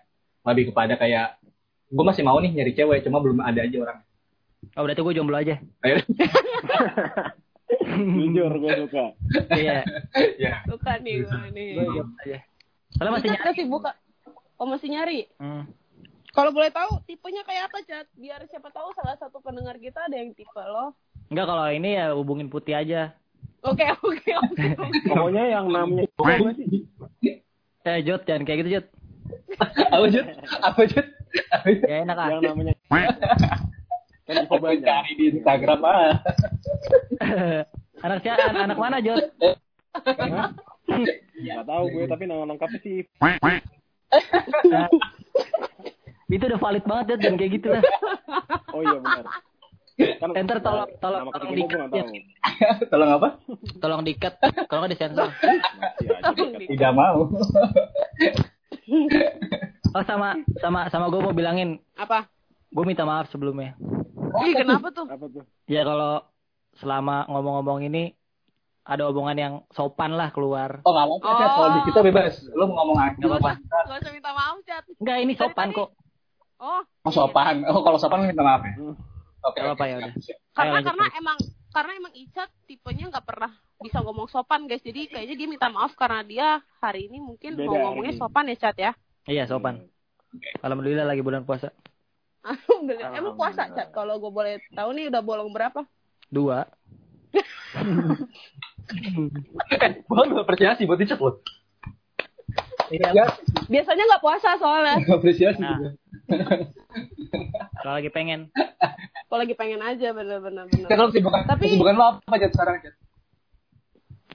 [0.49, 1.37] lebih kepada kayak
[1.93, 4.01] gue masih mau nih nyari cewek cuma belum ada aja orang
[4.77, 5.57] Oh berarti gue jomblo aja.
[8.21, 9.05] Jujur gue suka.
[9.55, 9.83] Iya.
[10.37, 11.69] ya Suka nih gue nih.
[11.79, 12.39] Gue jomblo aja.
[12.97, 13.47] Soalnya masih nyari.
[13.47, 13.91] masih buka.
[14.61, 15.21] Oh masih nyari.
[15.39, 15.65] Hmm.
[16.31, 18.07] Kalau boleh tahu tipenya kayak apa, Cat?
[18.15, 20.95] Biar siapa tahu salah satu pendengar kita ada yang tipe lo.
[21.31, 23.15] Enggak kalau ini ya hubungin putih aja.
[23.67, 24.67] Oke, oke, oke.
[25.11, 26.07] Pokoknya yang namanya
[26.55, 26.87] sih?
[27.87, 28.87] Eh Jod jangan kayak gitu Jod.
[29.91, 30.27] apa jut
[30.63, 31.07] apa Jut?
[31.87, 32.29] Ya enak ah.
[32.35, 32.75] Yang namanya
[34.31, 34.87] kan info Aku banyak.
[34.87, 36.15] cari di Instagram ah
[38.07, 38.47] anak siapa?
[38.47, 39.27] Anak, anak mana Jod?
[39.93, 40.49] Hah?
[41.37, 43.03] Gak tahu gue tapi nama lengkapnya sih.
[46.31, 47.83] Itu udah valid banget Jod dan kayak gitu lah.
[48.71, 49.27] Oh iya benar.
[50.17, 52.07] Kan Enter tolong tolong nama tolong dikat nggak Jod.
[52.07, 52.15] tahu.
[52.89, 53.29] tolong apa
[53.83, 54.35] Tolong dikat.
[54.71, 55.29] Kalau nggak disensor.
[56.63, 57.27] Tidak mau
[59.91, 61.83] Oh sama sama sama gue mau bilangin.
[61.99, 62.31] Apa?
[62.71, 63.75] Gue minta maaf sebelumnya.
[64.43, 65.07] Ih, kenapa tuh?
[65.07, 65.45] Apa tuh?
[65.67, 66.25] Ya kalau
[66.77, 68.15] selama ngomong-ngomong ini
[68.81, 70.81] ada omongan yang sopan lah keluar.
[70.83, 71.51] oh nggak apa-apa Cat.
[71.53, 73.53] kalau di kita bebas lu mau ngomong apa Nggak apa-apa.
[73.87, 74.85] Gak usah minta maaf, Cat.
[74.97, 75.89] Enggak ini sopan kok.
[76.61, 78.93] Oh, oh sopan oh kalau sopan minta maaf ya Hmm.
[79.41, 79.89] oke apa-apa, oke.
[79.89, 80.13] ya udah.
[80.53, 81.39] Karena lanjut, karena emang
[81.71, 85.97] karena emang Icat tipenya nggak pernah bisa ngomong sopan guys jadi kayaknya dia minta maaf
[85.97, 86.49] karena dia
[86.79, 88.21] hari ini mungkin Beda mau ngomongnya ini.
[88.21, 88.93] sopan ya Cat ya
[89.25, 89.81] Iya, sopan.
[90.61, 91.71] Alhamdulillah lagi bulan puasa.
[92.43, 93.13] Alhamdulillah.
[93.13, 93.89] Emang puasa, Cat?
[93.91, 95.85] Kalau gue boleh tahu nih udah bolong berapa?
[96.27, 96.65] Dua.
[99.71, 101.39] Eh, gue apresiasi buat loh.
[102.91, 103.15] Iya.
[103.15, 103.27] Ya,
[103.71, 104.99] Biasanya nggak puasa soalnya.
[105.07, 105.79] apresiasi Nah.
[105.79, 105.91] juga.
[107.77, 108.51] Kalau lagi pengen.
[109.23, 110.67] Kalau lagi pengen aja bener-bener.
[110.67, 110.99] Kan bener.
[110.99, 112.95] lo kesibukan, Tapi- kesibukan lo apa Cat sekarang Cat?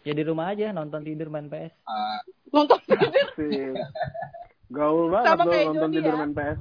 [0.05, 1.75] Ya di rumah aja nonton tidur main PS.
[1.83, 2.79] Ah, Nonton
[3.35, 3.75] Sih.
[4.71, 6.17] Gaul banget Sama lo kayak nonton tidur ya.
[6.17, 6.59] main PS.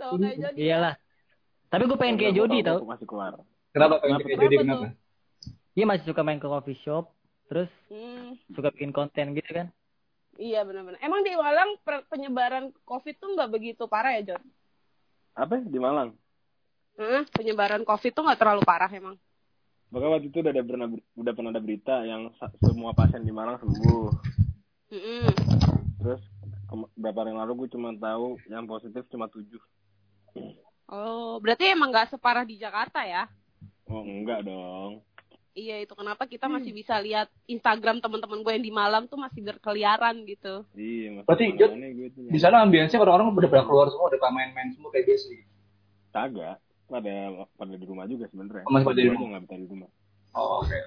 [0.00, 0.56] Sama kayak jadi.
[0.58, 0.94] Iyalah.
[1.68, 2.82] Tapi gue pengen kayak Jody tau.
[2.82, 3.32] Masih keluar.
[3.70, 4.86] kenapa pengen kayak jadi Kenapa?
[5.70, 7.12] Dia masih suka main ke coffee shop.
[7.46, 9.68] Terus Hmm, suka bikin konten gitu kan.
[10.34, 10.98] iya benar-benar.
[10.98, 14.42] Emang di Malang penyebaran COVID tuh nggak begitu parah ya, John?
[15.32, 15.60] Apa?
[15.60, 16.14] Di Malang.
[16.96, 17.22] Hah?
[17.28, 19.18] Penyebaran COVID tuh nggak terlalu parah emang.
[19.90, 20.86] Makanya waktu itu udah ada pernah
[21.16, 22.30] udah pernah ada berita yang
[22.62, 24.06] semua pasien di Malang sembuh.
[24.90, 25.26] Mm-mm.
[25.98, 26.22] Terus
[26.64, 29.58] ke- berapa hari lalu gue cuma tahu yang positif cuma tujuh.
[30.86, 33.30] Oh, berarti emang nggak separah di Jakarta ya?
[33.86, 35.02] Oh enggak dong.
[35.50, 39.42] Iya itu kenapa kita masih bisa lihat Instagram teman-teman gue yang di Malang tuh masih
[39.42, 40.62] berkeliaran gitu.
[40.72, 41.72] Iya, masih Berarti, Jod,
[42.30, 45.50] Di sana ambiensnya orang-orang udah pada keluar semua, udah pada main-main semua kayak biasa gitu.
[46.10, 46.56] kagak.
[46.86, 47.14] Pada
[47.54, 48.62] pada di rumah juga sebenarnya.
[48.62, 49.28] Oh, masih pada di Gue rumah.
[49.28, 49.88] nggak betah di rumah.
[50.32, 50.78] Oh, oke.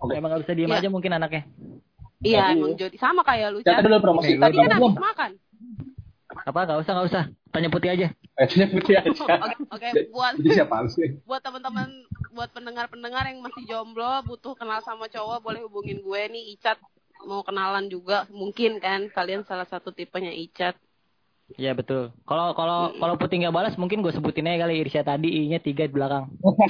[0.00, 0.12] Oke.
[0.14, 0.78] Emang gak bisa diem Iya.
[0.78, 1.42] aja mungkin anaknya.
[2.18, 3.58] Iya Tapi- emang Jody sama kayak lu.
[3.60, 3.82] Cat Cat.
[3.84, 4.32] dulu promosi.
[4.34, 4.90] Tadi kan belum.
[4.94, 5.30] habis makan.
[6.44, 7.24] Apa gak usah gak usah.
[7.54, 8.06] Tanya putih aja.
[8.36, 9.08] Eh, punya putih aja.
[9.16, 11.08] Oke, oke, buat Jadi siapa sih?
[11.24, 11.88] buat teman-teman
[12.36, 16.76] buat pendengar-pendengar yang masih jomblo butuh kenal sama cowok boleh hubungin gue nih Icat
[17.24, 20.76] mau kenalan juga mungkin kan kalian salah satu tipenya Icat
[21.54, 22.10] Iya betul.
[22.26, 25.86] Kalau kalau kalau putih nggak balas mungkin gue sebutin aja kali Irsya tadi I-nya tiga
[25.86, 26.26] di belakang.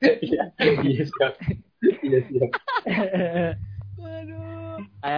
[0.00, 1.32] Iya, iya siap.
[2.00, 2.50] Iya siap.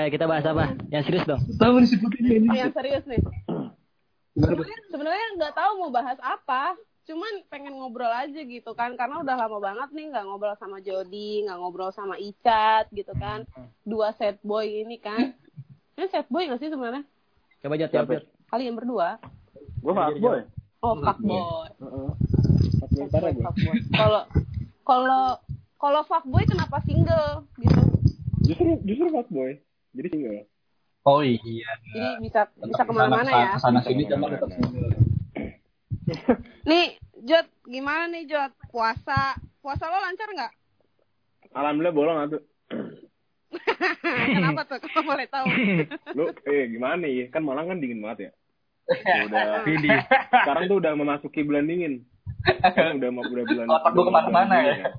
[0.02, 0.74] Ayo kita bahas apa?
[0.90, 1.40] Yang serius dong.
[1.62, 2.50] Tahu ini.
[2.58, 3.22] yang serius nih
[4.92, 9.58] sebenarnya nggak tahu mau bahas apa cuman pengen ngobrol aja gitu kan karena udah lama
[9.58, 13.42] banget nih nggak ngobrol sama Jody nggak ngobrol sama Icat gitu kan
[13.82, 15.34] dua set boy ini kan
[15.98, 17.02] ini set boy nggak sih sebenarnya
[17.62, 18.12] Coba jawab Siapa?
[18.14, 18.24] jawab.
[18.54, 19.08] kalian berdua
[19.82, 22.10] Gue oh fuckboy Heeh.
[22.78, 23.42] Fuckboy parah gue.
[23.42, 23.78] Fuckboy.
[23.94, 24.22] Kalau
[24.86, 25.24] kalau
[25.78, 27.82] kalau fuckboy kenapa single gitu?
[28.46, 29.58] Justru justru fuckboy.
[29.92, 30.40] Jadi single.
[31.02, 31.70] Oh iya.
[31.92, 33.48] Jadi bisa bisa ke mana-mana ya.
[33.56, 34.88] Ke sana sini cuma tetap single.
[36.70, 38.52] Nih, Jod, gimana nih Jod?
[38.72, 40.52] Puasa puasa lo lancar nggak?
[41.52, 42.42] Alhamdulillah bolong atuh.
[44.34, 44.80] Kenapa tuh?
[44.80, 45.46] Kalau boleh tahu.
[46.16, 47.28] Lu eh gimana nih?
[47.28, 48.32] Kan Malang kan dingin banget ya.
[49.30, 49.62] udah
[50.42, 52.02] sekarang tuh udah memasuki bulan dingin.
[52.42, 53.66] Sekarang udah mau udah bulan.
[53.70, 54.74] Otak gua ke mana-mana ya.
[54.74, 54.92] dingin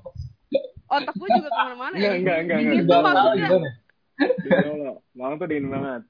[0.84, 2.18] Otak gue juga ke mana-mana Enggak, ya.
[2.20, 2.86] enggak, enggak, Dingin enggak.
[2.86, 3.14] tuh Gimana?
[3.18, 3.72] maksudnya.
[4.14, 4.40] Gimana?
[4.40, 4.96] Dingin Allah.
[5.12, 6.02] Malang tuh dingin banget.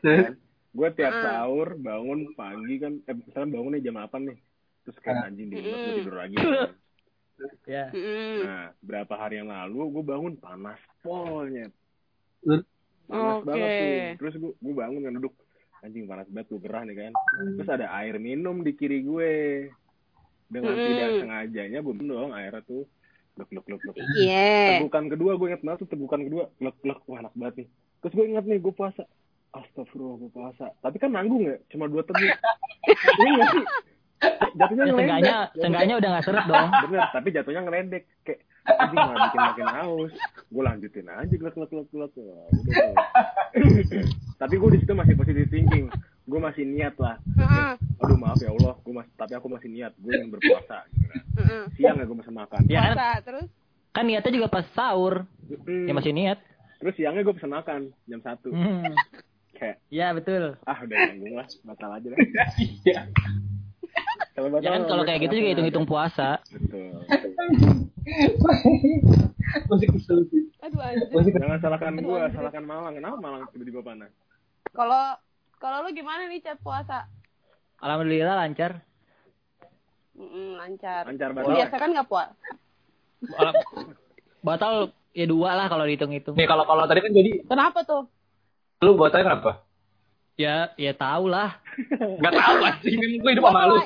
[0.00, 0.32] Kan?
[0.72, 1.22] Gue tiap Ah.
[1.22, 4.38] sahur bangun pagi kan, eh misalnya bangunnya jam 8 nih.
[4.82, 5.26] Terus kayak Ah.
[5.28, 6.36] anjing dingin banget gue tidur lagi.
[6.36, 6.70] kan.
[7.66, 7.84] Ya.
[7.90, 8.38] Mm-mm.
[8.46, 11.66] Nah, berapa hari yang lalu gue bangun panas polnya.
[12.40, 12.64] Panas
[13.36, 13.44] Oke.
[13.44, 13.90] banget tuh.
[14.16, 15.34] Terus gue gue bangun kan duduk
[15.80, 17.12] anjing panas banget gue gerah nih kan.
[17.58, 19.32] Terus ada air minum di kiri gue.
[20.46, 20.84] Dengan Mm.
[20.84, 22.84] tidak sengajanya gue minum dong airnya tuh.
[23.32, 23.94] Gluk gluk gluk gluk.
[24.20, 24.84] Iya.
[24.84, 26.44] Tegukan kedua gue inget banget tuh tegukan kedua.
[26.60, 27.68] Gluk gluk wah enak banget nih.
[28.04, 29.02] Terus gue inget nih gue puasa.
[29.52, 30.66] Astagfirullah gue puasa.
[30.80, 32.24] Tapi kan nanggung ya, cuma dua teguk.
[32.24, 33.64] Iya nggak sih?
[34.54, 34.98] Jatuhnya Ya, ngeledek.
[35.02, 36.68] seenggaknya, seenggaknya udah gak seret dong.
[36.86, 38.04] Bener, tapi jatuhnya ngeledek.
[38.22, 38.40] Kayak,
[38.78, 40.12] anjing malah bikin makin haus.
[40.46, 42.12] Gue lanjutin aja, glek, glek, glek, glek.
[42.22, 44.06] Wah, udah
[44.38, 45.90] tapi gue di situ masih positive thinking.
[46.22, 47.18] Gue masih niat lah.
[47.34, 47.72] Heeh.
[47.98, 49.92] Aduh maaf ya Allah, gue masih, tapi aku masih niat.
[49.98, 50.86] Gue ingin berpuasa.
[50.88, 51.22] Gitu kan.
[51.42, 51.62] Heeh.
[51.74, 52.60] Siang ya gue masih makan.
[52.70, 53.46] Ya kan, Puasa terus
[53.92, 55.26] kan niatnya juga pas sahur.
[55.66, 55.86] Hmm.
[55.86, 56.38] Ya masih niat.
[56.78, 58.48] Terus siangnya gue pesan makan jam satu.
[58.50, 58.94] Hmm.
[59.58, 60.58] Kayak, Ya betul.
[60.66, 62.18] ah udah nanggung lah, batal aja lah.
[62.58, 62.98] Iya.
[64.32, 66.40] Kalau batal, Ya kan kalau kayak gitu juga hitung-hitung puasa.
[66.50, 67.04] Betul.
[69.70, 70.42] Masih kesel sih.
[70.58, 71.30] aduh kesel.
[71.36, 72.94] Jangan salahkan gue, salahkan Malang.
[72.96, 74.10] Kenapa Malang tiba-tiba panas?
[74.72, 75.14] Kalau
[75.62, 77.06] kalau lu gimana nih cat puasa?
[77.78, 78.82] Alhamdulillah lancar.
[80.18, 81.06] Mm, lancar.
[81.06, 81.54] Lancar banget.
[81.54, 82.34] biasa kan nggak puasa?
[83.38, 83.54] Al-
[84.42, 86.34] Batal ya dua lah kalau dihitung-hitung.
[86.34, 88.10] Nih kalau kalau tadi kan jadi Kenapa tuh?
[88.82, 89.62] lu buat tanya kenapa?
[90.34, 91.62] Ya, ya tau lah.
[92.18, 93.78] Gak tahu sih, kan gue hidup sama lu.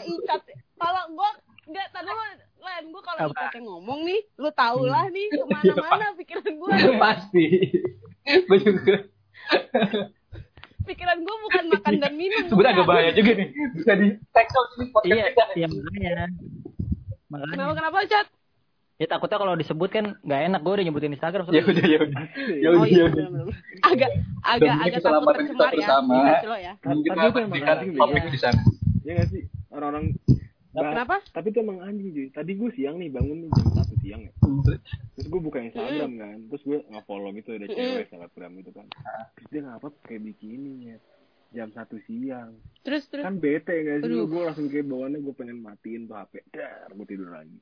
[0.81, 1.31] Kalau gua
[1.69, 2.25] nggak tadi lu
[2.67, 6.73] Len, gua kalau icat yang ngomong nih, lu tau lah nih ke mana-mana pikiran gua.
[6.97, 7.45] Pasti.
[8.49, 8.97] Gue juga.
[10.87, 12.47] Pikiran gua bukan makan dan minum.
[12.47, 13.49] Sebenarnya agak bahaya juga nih.
[13.75, 16.27] Bisa di tackle sini podcast Iya, kita iya makanya.
[17.27, 17.53] Makanya.
[17.53, 18.27] Kenapa kenapa cat?
[18.97, 21.45] Ya takutnya kalau disebut kan nggak enak gue udah nyebutin Instagram.
[21.53, 22.23] Ya udah ya udah.
[22.57, 23.27] Ya Oh udah iya, ya udah.
[23.85, 25.77] agak agak agak takut kita tercemar ya.
[25.77, 26.15] bersama.
[26.17, 26.73] Iya ya.
[26.81, 28.31] Kita Tapi itu emang pentingkan anjing, topik iya.
[28.33, 28.61] di sana.
[29.05, 30.05] Ya nggak sih orang-orang
[30.77, 31.17] Bah, Kenapa?
[31.33, 34.33] tapi itu emang anjing cuy tadi gue siang nih bangun nih jam satu siang ya
[35.17, 38.87] terus gue buka Instagram kan terus gue nge-follow gitu ada cewek selebgram gitu kan
[39.33, 40.99] terus dia ngapa pakai bikini ya
[41.49, 43.25] jam satu siang Terus terus.
[43.25, 47.07] kan bete gak sih gue langsung kayak bawaannya gue pengen matiin tuh HP dar gue
[47.07, 47.57] tidur lagi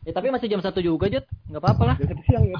[0.00, 1.28] Ya tapi masih jam satu juga Jut.
[1.44, 1.96] Nggak apa-apa lah.
[1.98, 2.56] jam satu siang ya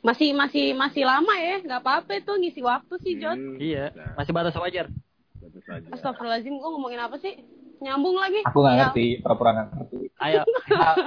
[0.00, 3.34] Masih masih masih lama ya, nggak apa-apa itu ngisi waktu sih, Jod.
[3.34, 3.92] Hmm, Iya.
[3.92, 4.88] nah, Masih batas wajar.
[5.40, 7.34] Bagus aja Astagfirullahaladzim, gue ngomongin apa sih?
[7.80, 8.44] Nyambung lagi.
[8.44, 8.80] Aku nggak Ya.
[8.86, 9.96] ngerti, pura-pura nggak ngerti.
[10.20, 10.40] Ayo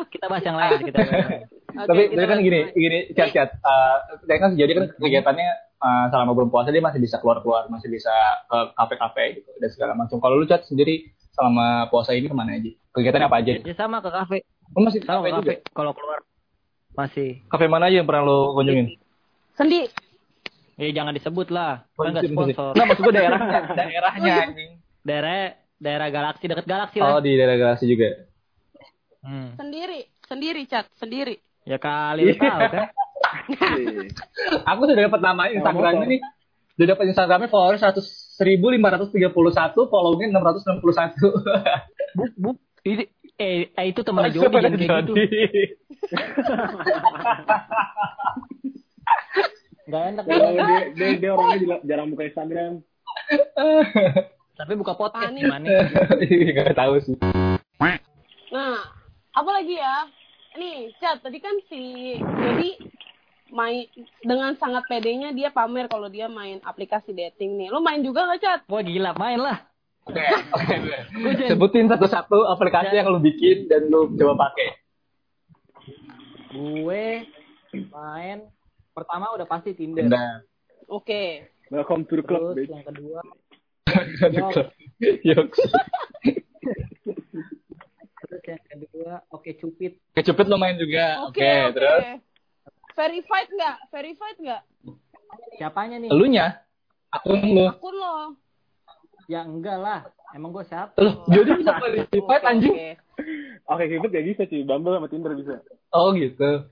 [0.09, 0.79] kita bahas yang lain.
[0.81, 1.41] Kita bahas yang lain.
[1.73, 2.77] Oke, tapi kita tapi kan gini, lagi.
[2.77, 3.49] gini, chat chat.
[3.61, 8.13] Uh, kan jadi kan kegiatannya uh, selama belum puasa dia masih bisa keluar-keluar, masih bisa
[8.45, 10.17] ke kafe-kafe gitu dan segala macam.
[10.17, 12.69] Kalau lu chat sendiri selama puasa ini ke mana aja?
[12.93, 13.53] Kegiatannya apa aja?
[13.57, 14.37] Ya sama ke kafe.
[14.69, 15.53] Lu masih ke Sama kafe ke juga?
[15.53, 15.55] kafe.
[15.73, 16.19] Kalau keluar
[16.93, 17.29] masih.
[17.49, 18.87] Kafe mana aja yang pernah lu kunjungin?
[19.53, 19.81] Sendi.
[20.73, 21.85] Ya jangan disebut lah.
[21.93, 22.71] Oh, Kan nggak maksud- maksud- sponsor.
[22.73, 24.71] Nggak, maksud gue daerahnya, daerahnya anjing.
[25.03, 25.35] Daerah
[25.77, 27.21] daerah galaksi deket galaksi Oh, lah.
[27.21, 28.07] di daerah galaksi juga.
[29.21, 29.53] Hmm.
[29.55, 31.35] Sendiri, sendiri chat, sendiri.
[31.63, 32.87] Ya kali lu tahu kan.
[34.67, 36.19] Aku sudah dapat nama Instagramnya nih.
[36.73, 38.01] Sudah dapat Instagramnya follower 100
[38.35, 41.13] 1531, followingnya 661.
[42.17, 42.57] Buk buk.
[42.83, 43.03] Ini
[43.37, 45.13] eh, eh, itu teman Jody yang kayak gitu.
[49.83, 50.23] Gak enak.
[50.27, 52.79] Oh, dia, dia, dia orangnya jarang buka Instagram
[54.59, 55.65] Tapi buka podcast gimana?
[56.55, 57.17] Gak tahu sih.
[58.53, 58.77] Nah,
[59.33, 60.07] apa lagi ya?
[60.53, 62.77] Nih, chat tadi kan si jadi
[63.53, 63.85] main
[64.21, 67.73] dengan sangat pedenya dia pamer kalau dia main aplikasi dating nih.
[67.73, 68.59] Lu main juga nggak chat?
[68.69, 69.57] Wah gila, main lah.
[70.05, 70.19] Oke,
[70.57, 71.45] oke.
[71.49, 74.69] Sebutin satu-satu aplikasi yang lu bikin dan lu coba pakai.
[76.53, 77.25] Gue
[77.89, 78.45] main
[78.93, 80.05] pertama udah pasti Tinder.
[80.05, 80.39] Nah,
[80.87, 81.49] Oke.
[81.73, 82.71] welcome to the club Terus bitch.
[82.71, 83.19] yang kedua
[85.23, 85.59] Yoks.
[88.23, 89.97] terus yang kedua oke cupid.
[90.13, 91.25] Kecupit lo main juga.
[91.27, 91.73] Oke, Oke, oke.
[91.73, 92.03] terus
[92.93, 93.77] Verified nggak?
[93.89, 94.61] Verified nggak?
[95.57, 96.09] Siapanya nih?
[96.09, 96.61] elunya
[97.09, 97.65] akun lu.
[97.67, 98.37] Akun lo.
[99.25, 100.01] Ya enggak lah.
[100.33, 100.97] Emang gue siapa?
[100.97, 102.73] Loh, jadi bisa verified Oke, anjing.
[102.73, 102.89] oke.
[103.69, 104.61] Oke, Cupid gak bisa cuy.
[104.65, 105.61] Bumble sama Tinder bisa.
[105.93, 106.65] Oh gitu.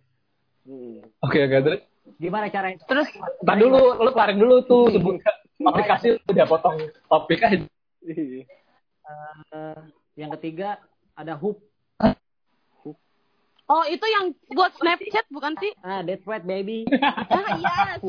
[0.65, 0.97] Hmm.
[1.21, 1.81] Oke, oke, terus
[2.17, 2.79] Gimana caranya?
[2.87, 3.07] Terus
[3.43, 5.21] Ntar dulu, lu kelarin dulu tuh sebut
[5.61, 7.61] aplikasi udah potong topik aja.
[8.01, 8.49] Iya.
[9.53, 9.81] Eh,
[10.17, 10.81] yang ketiga
[11.13, 11.61] ada hoop.
[13.71, 15.71] Oh, itu yang buat Snapchat bukan sih?
[15.79, 16.83] Ah, that's right baby.
[17.31, 18.03] Ah, yes.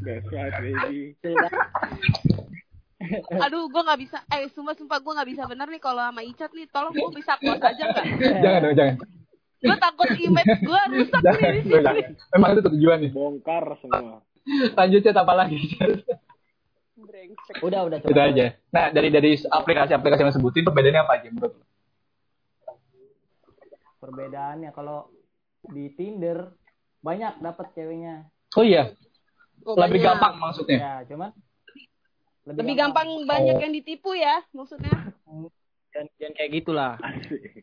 [0.00, 1.12] That's right, baby.
[3.44, 4.24] Aduh, gue nggak bisa.
[4.32, 6.64] Eh, sumpah sumpah gue nggak bisa bener nih kalau sama Icat nih.
[6.72, 8.08] Tolong gue bisa close aja nggak?
[8.40, 8.96] jangan dong, jangan.
[9.58, 11.94] Gue takut image gue rusak nih Jangan, di jangan.
[11.94, 12.12] sini.
[12.32, 13.10] Memang itu tujuan nih.
[13.10, 14.18] Bongkar semua.
[14.72, 15.58] Lanjut chat apa lagi?
[16.94, 17.56] Brengsek.
[17.60, 18.08] Udah, udah coba.
[18.08, 18.46] Udah aja.
[18.68, 21.54] Nah, dari dari aplikasi-aplikasi yang sebutin perbedaannya apa aja menurut?
[23.98, 25.10] Perbedaannya kalau
[25.66, 26.54] di Tinder
[27.00, 28.30] banyak dapat ceweknya.
[28.54, 28.94] Oh iya,
[29.66, 30.06] Oh, lebih banyak.
[30.06, 30.78] gampang maksudnya.
[30.78, 31.30] Ya, cuman
[32.48, 35.12] Lebih gampang banyak yang ditipu ya, maksudnya.
[35.88, 36.92] Dan, dan kayak gitulah.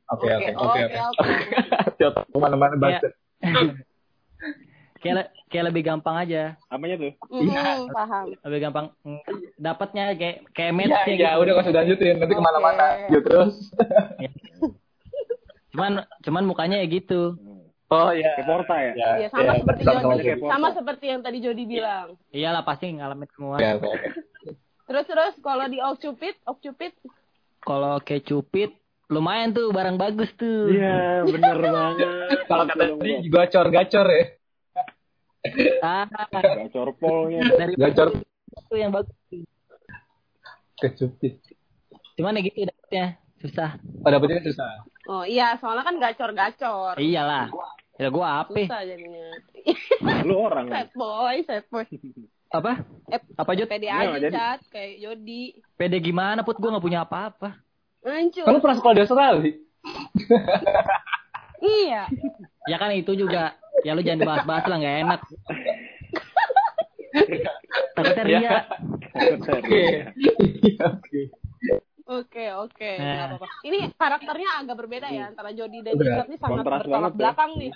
[0.08, 0.98] Oke, oke, oke, oke, oke.
[1.00, 1.34] oke.
[1.96, 3.02] Siap, ke mana-mana Kayak,
[5.00, 6.58] kayak, le- kayak lebih gampang aja.
[6.66, 7.14] Apanya tuh?
[7.30, 8.26] Mhm, paham.
[8.42, 8.86] Lebih gampang
[9.56, 12.16] dapatnya kayak kayak Iya, match iya, udah gak usah lanjutin.
[12.18, 12.86] Nanti ke mana-mana.
[12.98, 13.14] Oke.
[13.14, 13.56] Yuk terus.
[15.70, 15.92] Cuman
[16.24, 17.36] cuman mukanya ya gitu.
[17.86, 18.34] Oh iya.
[18.34, 18.92] Kayak Porta ya?
[18.92, 20.26] Ya, Iya, sama ya, seperti sama-sama Jody.
[20.26, 22.08] kayak- Sama seperti yang tadi Jody bilang.
[22.34, 23.56] Iyalah pasti ngalamin semua.
[23.56, 24.08] Oke, oke, oke.
[24.86, 26.94] Terus terus kalau di Okcupid, Okcupid
[27.66, 28.70] Kalau kayak cupid
[29.06, 30.70] lumayan tuh barang bagus tuh.
[30.70, 32.10] Iya, bener banget.
[32.46, 34.26] Kalau kata tadi gacor-gacor ya.
[35.82, 37.42] Ah, Gacor polnya.
[37.54, 39.14] dari Gacor itu yang bagus.
[40.76, 41.40] kecupit.
[42.18, 43.06] Cuman ya gitu dapetnya
[43.40, 43.70] susah.
[44.02, 44.70] Oh, dapetnya susah.
[45.06, 46.96] Oh iya, soalnya kan gacor-gacor.
[46.98, 47.48] Iyalah.
[47.96, 48.52] Ya gua apa?
[48.58, 49.26] Susah jadinya.
[50.28, 50.68] Lu orang.
[50.68, 51.86] Sad boy, sad boy.
[52.54, 52.86] Apa?
[53.10, 53.68] Eh, Apa Jod?
[53.68, 54.36] pede Iya, aja, jadi.
[54.36, 54.60] Cat.
[54.70, 55.44] Kayak Jody.
[55.76, 57.58] Pede gimana put gua nggak punya apa-apa.
[58.06, 58.46] Hancur.
[58.46, 59.34] Kamu pernah sekolah di Australia?
[61.66, 62.06] Iya.
[62.70, 63.58] Ya kan itu juga.
[63.82, 65.20] Ya lu jangan bahas-bahas lah nggak enak.
[67.96, 68.40] Takutnya ria.
[68.40, 68.58] Iya.
[69.50, 69.84] Oke.
[70.14, 71.22] Iya, Oke.
[72.06, 72.92] Oke, oke.
[73.02, 73.14] Nah.
[73.18, 73.48] Nggak apa-apa.
[73.66, 75.98] Ini karakternya agak berbeda ya antara Jody dan.
[75.98, 77.18] Icat nih sangat bertolak ya.
[77.18, 77.72] belakang nih.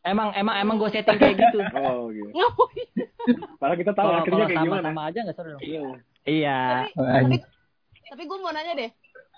[0.00, 1.58] Emang emang emang gue setting kayak gitu.
[1.78, 2.30] Oh, gitu.
[2.30, 2.88] Ngapain?
[3.56, 4.80] Padahal kita tahu Kalau akhirnya kalau kayak gimana.
[4.82, 5.62] sama-sama aja nggak seru dong.
[5.62, 5.82] Iya.
[6.22, 6.58] Iya.
[6.88, 7.36] tapi, tapi,
[8.06, 8.90] tapi gue mau nanya deh.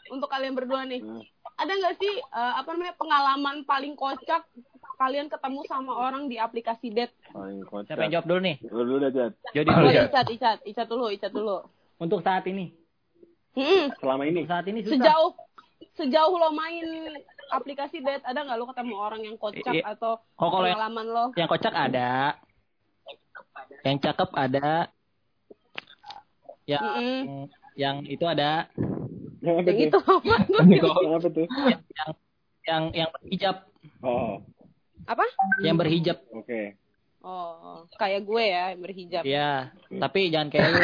[0.05, 1.01] untuk kalian berdua nih.
[1.01, 1.23] Hmm.
[1.57, 4.45] Ada nggak sih eh, apa namanya pengalaman paling kocak
[4.95, 7.15] kalian ketemu sama orang di aplikasi date?
[7.29, 7.91] Paling kocak.
[7.91, 8.57] Siapa yang jawab dulu nih?
[8.65, 9.33] Lu dulu dah, Jad.
[9.51, 9.89] Jody Oh, dulu.
[9.89, 10.03] Iya.
[10.05, 11.57] Icat, Icat, Icat dulu, Icat dulu.
[11.97, 12.71] Untuk saat ini.
[13.53, 14.39] Hmm, Selama ini.
[14.39, 14.95] Untuk saat ini susah.
[14.95, 15.31] sejauh
[15.95, 16.87] sejauh lo main
[17.53, 19.85] aplikasi date ada nggak lo ketemu orang yang kocak Iya.
[19.87, 21.25] atau Oh, kalau yang, pengalaman lo?
[21.35, 22.11] yang kocak ada.
[23.83, 24.71] Yang cakep ada.
[26.65, 27.43] Yang Mm-mm.
[27.75, 28.71] yang itu ada.
[29.39, 30.35] Yang apa Yang itu apa?
[30.71, 31.47] Yang apa tuh?
[31.51, 31.81] Yang
[32.63, 33.57] yang yang berhijab,
[34.01, 34.39] Oh,
[35.03, 35.27] apa?
[35.61, 36.19] yang berhijab.
[36.31, 36.79] oke.
[37.21, 39.23] Oh, kayak gue ya yang berhijab.
[39.23, 39.53] Iya,
[39.93, 40.79] tapi jangan kayak lu.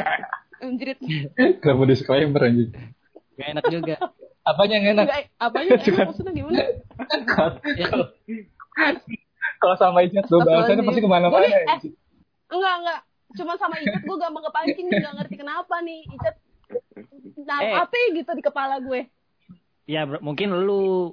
[0.64, 0.98] Anjrit.
[1.58, 2.70] Kenapa disclaimer anjing?
[3.34, 3.96] Gak enak juga.
[4.44, 5.04] Apanya yang enak?
[5.04, 6.56] Enggak, apanya enak maksudnya gimana?
[7.74, 7.88] Ya,
[9.54, 11.40] Kalau sama Ijat, gue bahasannya pasti ke mana-mana.
[11.40, 11.78] Nih, eh,
[12.50, 13.00] enggak, enggak.
[13.34, 16.04] Cuma sama Icat gue gampang kepancing nih, gak ngerti kenapa nih.
[16.06, 16.34] Icat,
[17.40, 17.72] nah, Eh.
[17.74, 19.08] apa ya gitu di kepala gue.
[19.84, 21.12] ya bro, mungkin lu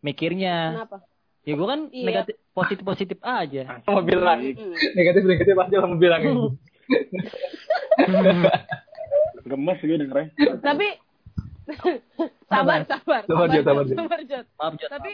[0.00, 0.76] mikirnya.
[0.76, 0.96] Kenapa?
[1.42, 2.04] Ya gue kan Iya.
[2.04, 3.80] negatif positif positif aja.
[3.84, 4.72] Mau bilang Hmm.
[4.94, 6.20] negatif negatif aja mau bilang.
[9.44, 10.28] Gemes gue dengernya.
[10.60, 10.86] Tapi,
[12.50, 13.22] sabar, sabar.
[13.28, 13.96] Sabar, Jod, sabar, Jod.
[13.98, 14.46] sabar, Jod.
[14.56, 14.90] Maaf Jod.
[14.90, 15.12] Tapi,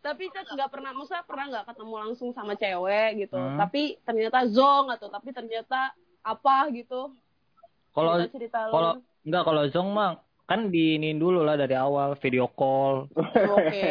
[0.00, 3.36] tapi Cat nggak pernah, maksudnya pernah nggak ketemu langsung sama cewek gitu.
[3.36, 3.58] Hmm.
[3.58, 5.92] Tapi ternyata zong atau tapi ternyata
[6.24, 7.12] apa gitu.
[7.90, 8.22] Kalau
[8.70, 8.90] kalau
[9.26, 13.10] enggak kalau Zong mah kan diinin dulu lah dari awal video call.
[13.14, 13.86] Oke.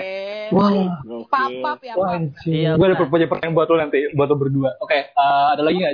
[0.56, 0.74] Wah,
[1.30, 2.18] Pap, pap ya, wah.
[2.42, 4.82] Iya, gue ada punya pertanyaan buat lo nanti, buat lo berdua.
[4.82, 5.94] Oke, eh, ada lagi nggak?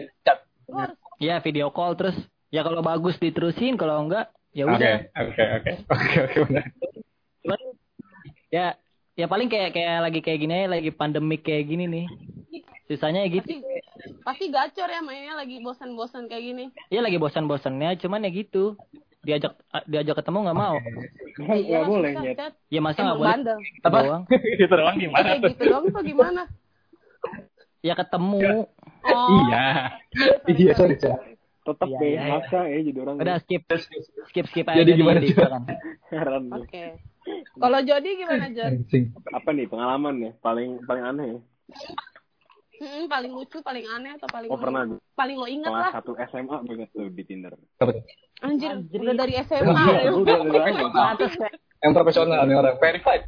[0.71, 2.15] Harus Iya video call terus
[2.51, 4.95] ya kalau bagus diterusin kalau enggak ya Oke, udah.
[5.19, 6.65] oke, oke, oke, oke, benar.
[7.43, 7.59] Cuman
[8.47, 8.65] ya
[9.19, 12.05] ya paling kayak kayak lagi kayak gini aja, lagi pandemik kayak gini nih.
[12.87, 13.43] Sisanya ya gitu.
[13.43, 13.57] pasti
[14.23, 16.65] pasti gacor ya mainnya lagi bosan-bosan kayak gini.
[16.87, 18.79] Ya lagi bosan-bosannya cuman ya gitu.
[19.25, 19.57] Diajak
[19.89, 20.77] diajak ketemu nggak mau.
[21.41, 22.37] Nggak boleh, susah, Nyet.
[22.37, 22.53] Cat.
[22.71, 23.59] Ya masa nggak boleh bandel.
[23.83, 23.97] Apa?
[24.05, 24.23] doang.
[24.63, 25.49] Itu doang gimana tuh?
[25.51, 26.41] gitu dong tuh gimana?
[27.81, 28.69] Ya ketemu.
[29.05, 29.29] Oh.
[29.49, 29.65] Iya.
[30.47, 30.95] Iya, sorry,
[31.65, 32.29] Tetep Iya, deh, iya, iya.
[32.29, 33.15] maksa ya jadi orang.
[33.17, 33.63] Udah skip
[34.29, 35.63] skip skip aja Jadi gimana, kan.
[36.13, 36.61] Heran gue.
[36.61, 36.85] Oke.
[37.57, 38.71] Kalau Jody gimana Jod?
[38.85, 39.03] Anjing.
[39.33, 40.31] Apa nih pengalaman nih?
[40.45, 41.39] Paling paling aneh ya?
[42.75, 44.83] Hmm, paling lucu, paling aneh atau paling Oh pernah
[45.15, 45.91] paling lo ingat lah.
[45.95, 47.55] satu SMA banget tuh di Tinder.
[47.81, 48.03] Tuh?
[48.45, 49.65] Anjir, udah dari SMA.
[49.73, 50.11] Anjir, ya.
[50.13, 50.61] Udah, udah, udah.
[50.69, 53.23] Kayak Yang profesional nih orang verified.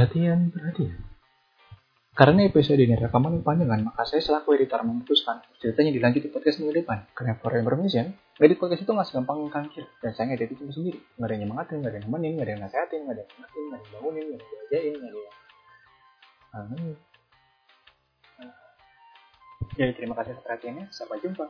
[0.00, 0.96] Perhatian, perhatian.
[2.16, 6.80] Karena episode ini rekaman panjangan, maka saya selaku editor memutuskan ceritanya dilanjut di podcast minggu
[6.80, 7.04] depan.
[7.12, 9.84] Karena for information, ngedit podcast itu nggak segampang kankir.
[10.00, 10.96] Dan saya ngedit itu sendiri.
[11.20, 13.28] Nggak ada yang nyemangatin, nggak ada yang nemenin, nggak ada yang nasehatin, nggak ada yang
[13.44, 15.36] ngetin, nggak ada yang bangunin, nggak ada yang diajain, nggak ada yang...
[19.76, 20.84] Jadi terima kasih atas perhatiannya.
[20.88, 21.44] Sampai jumpa.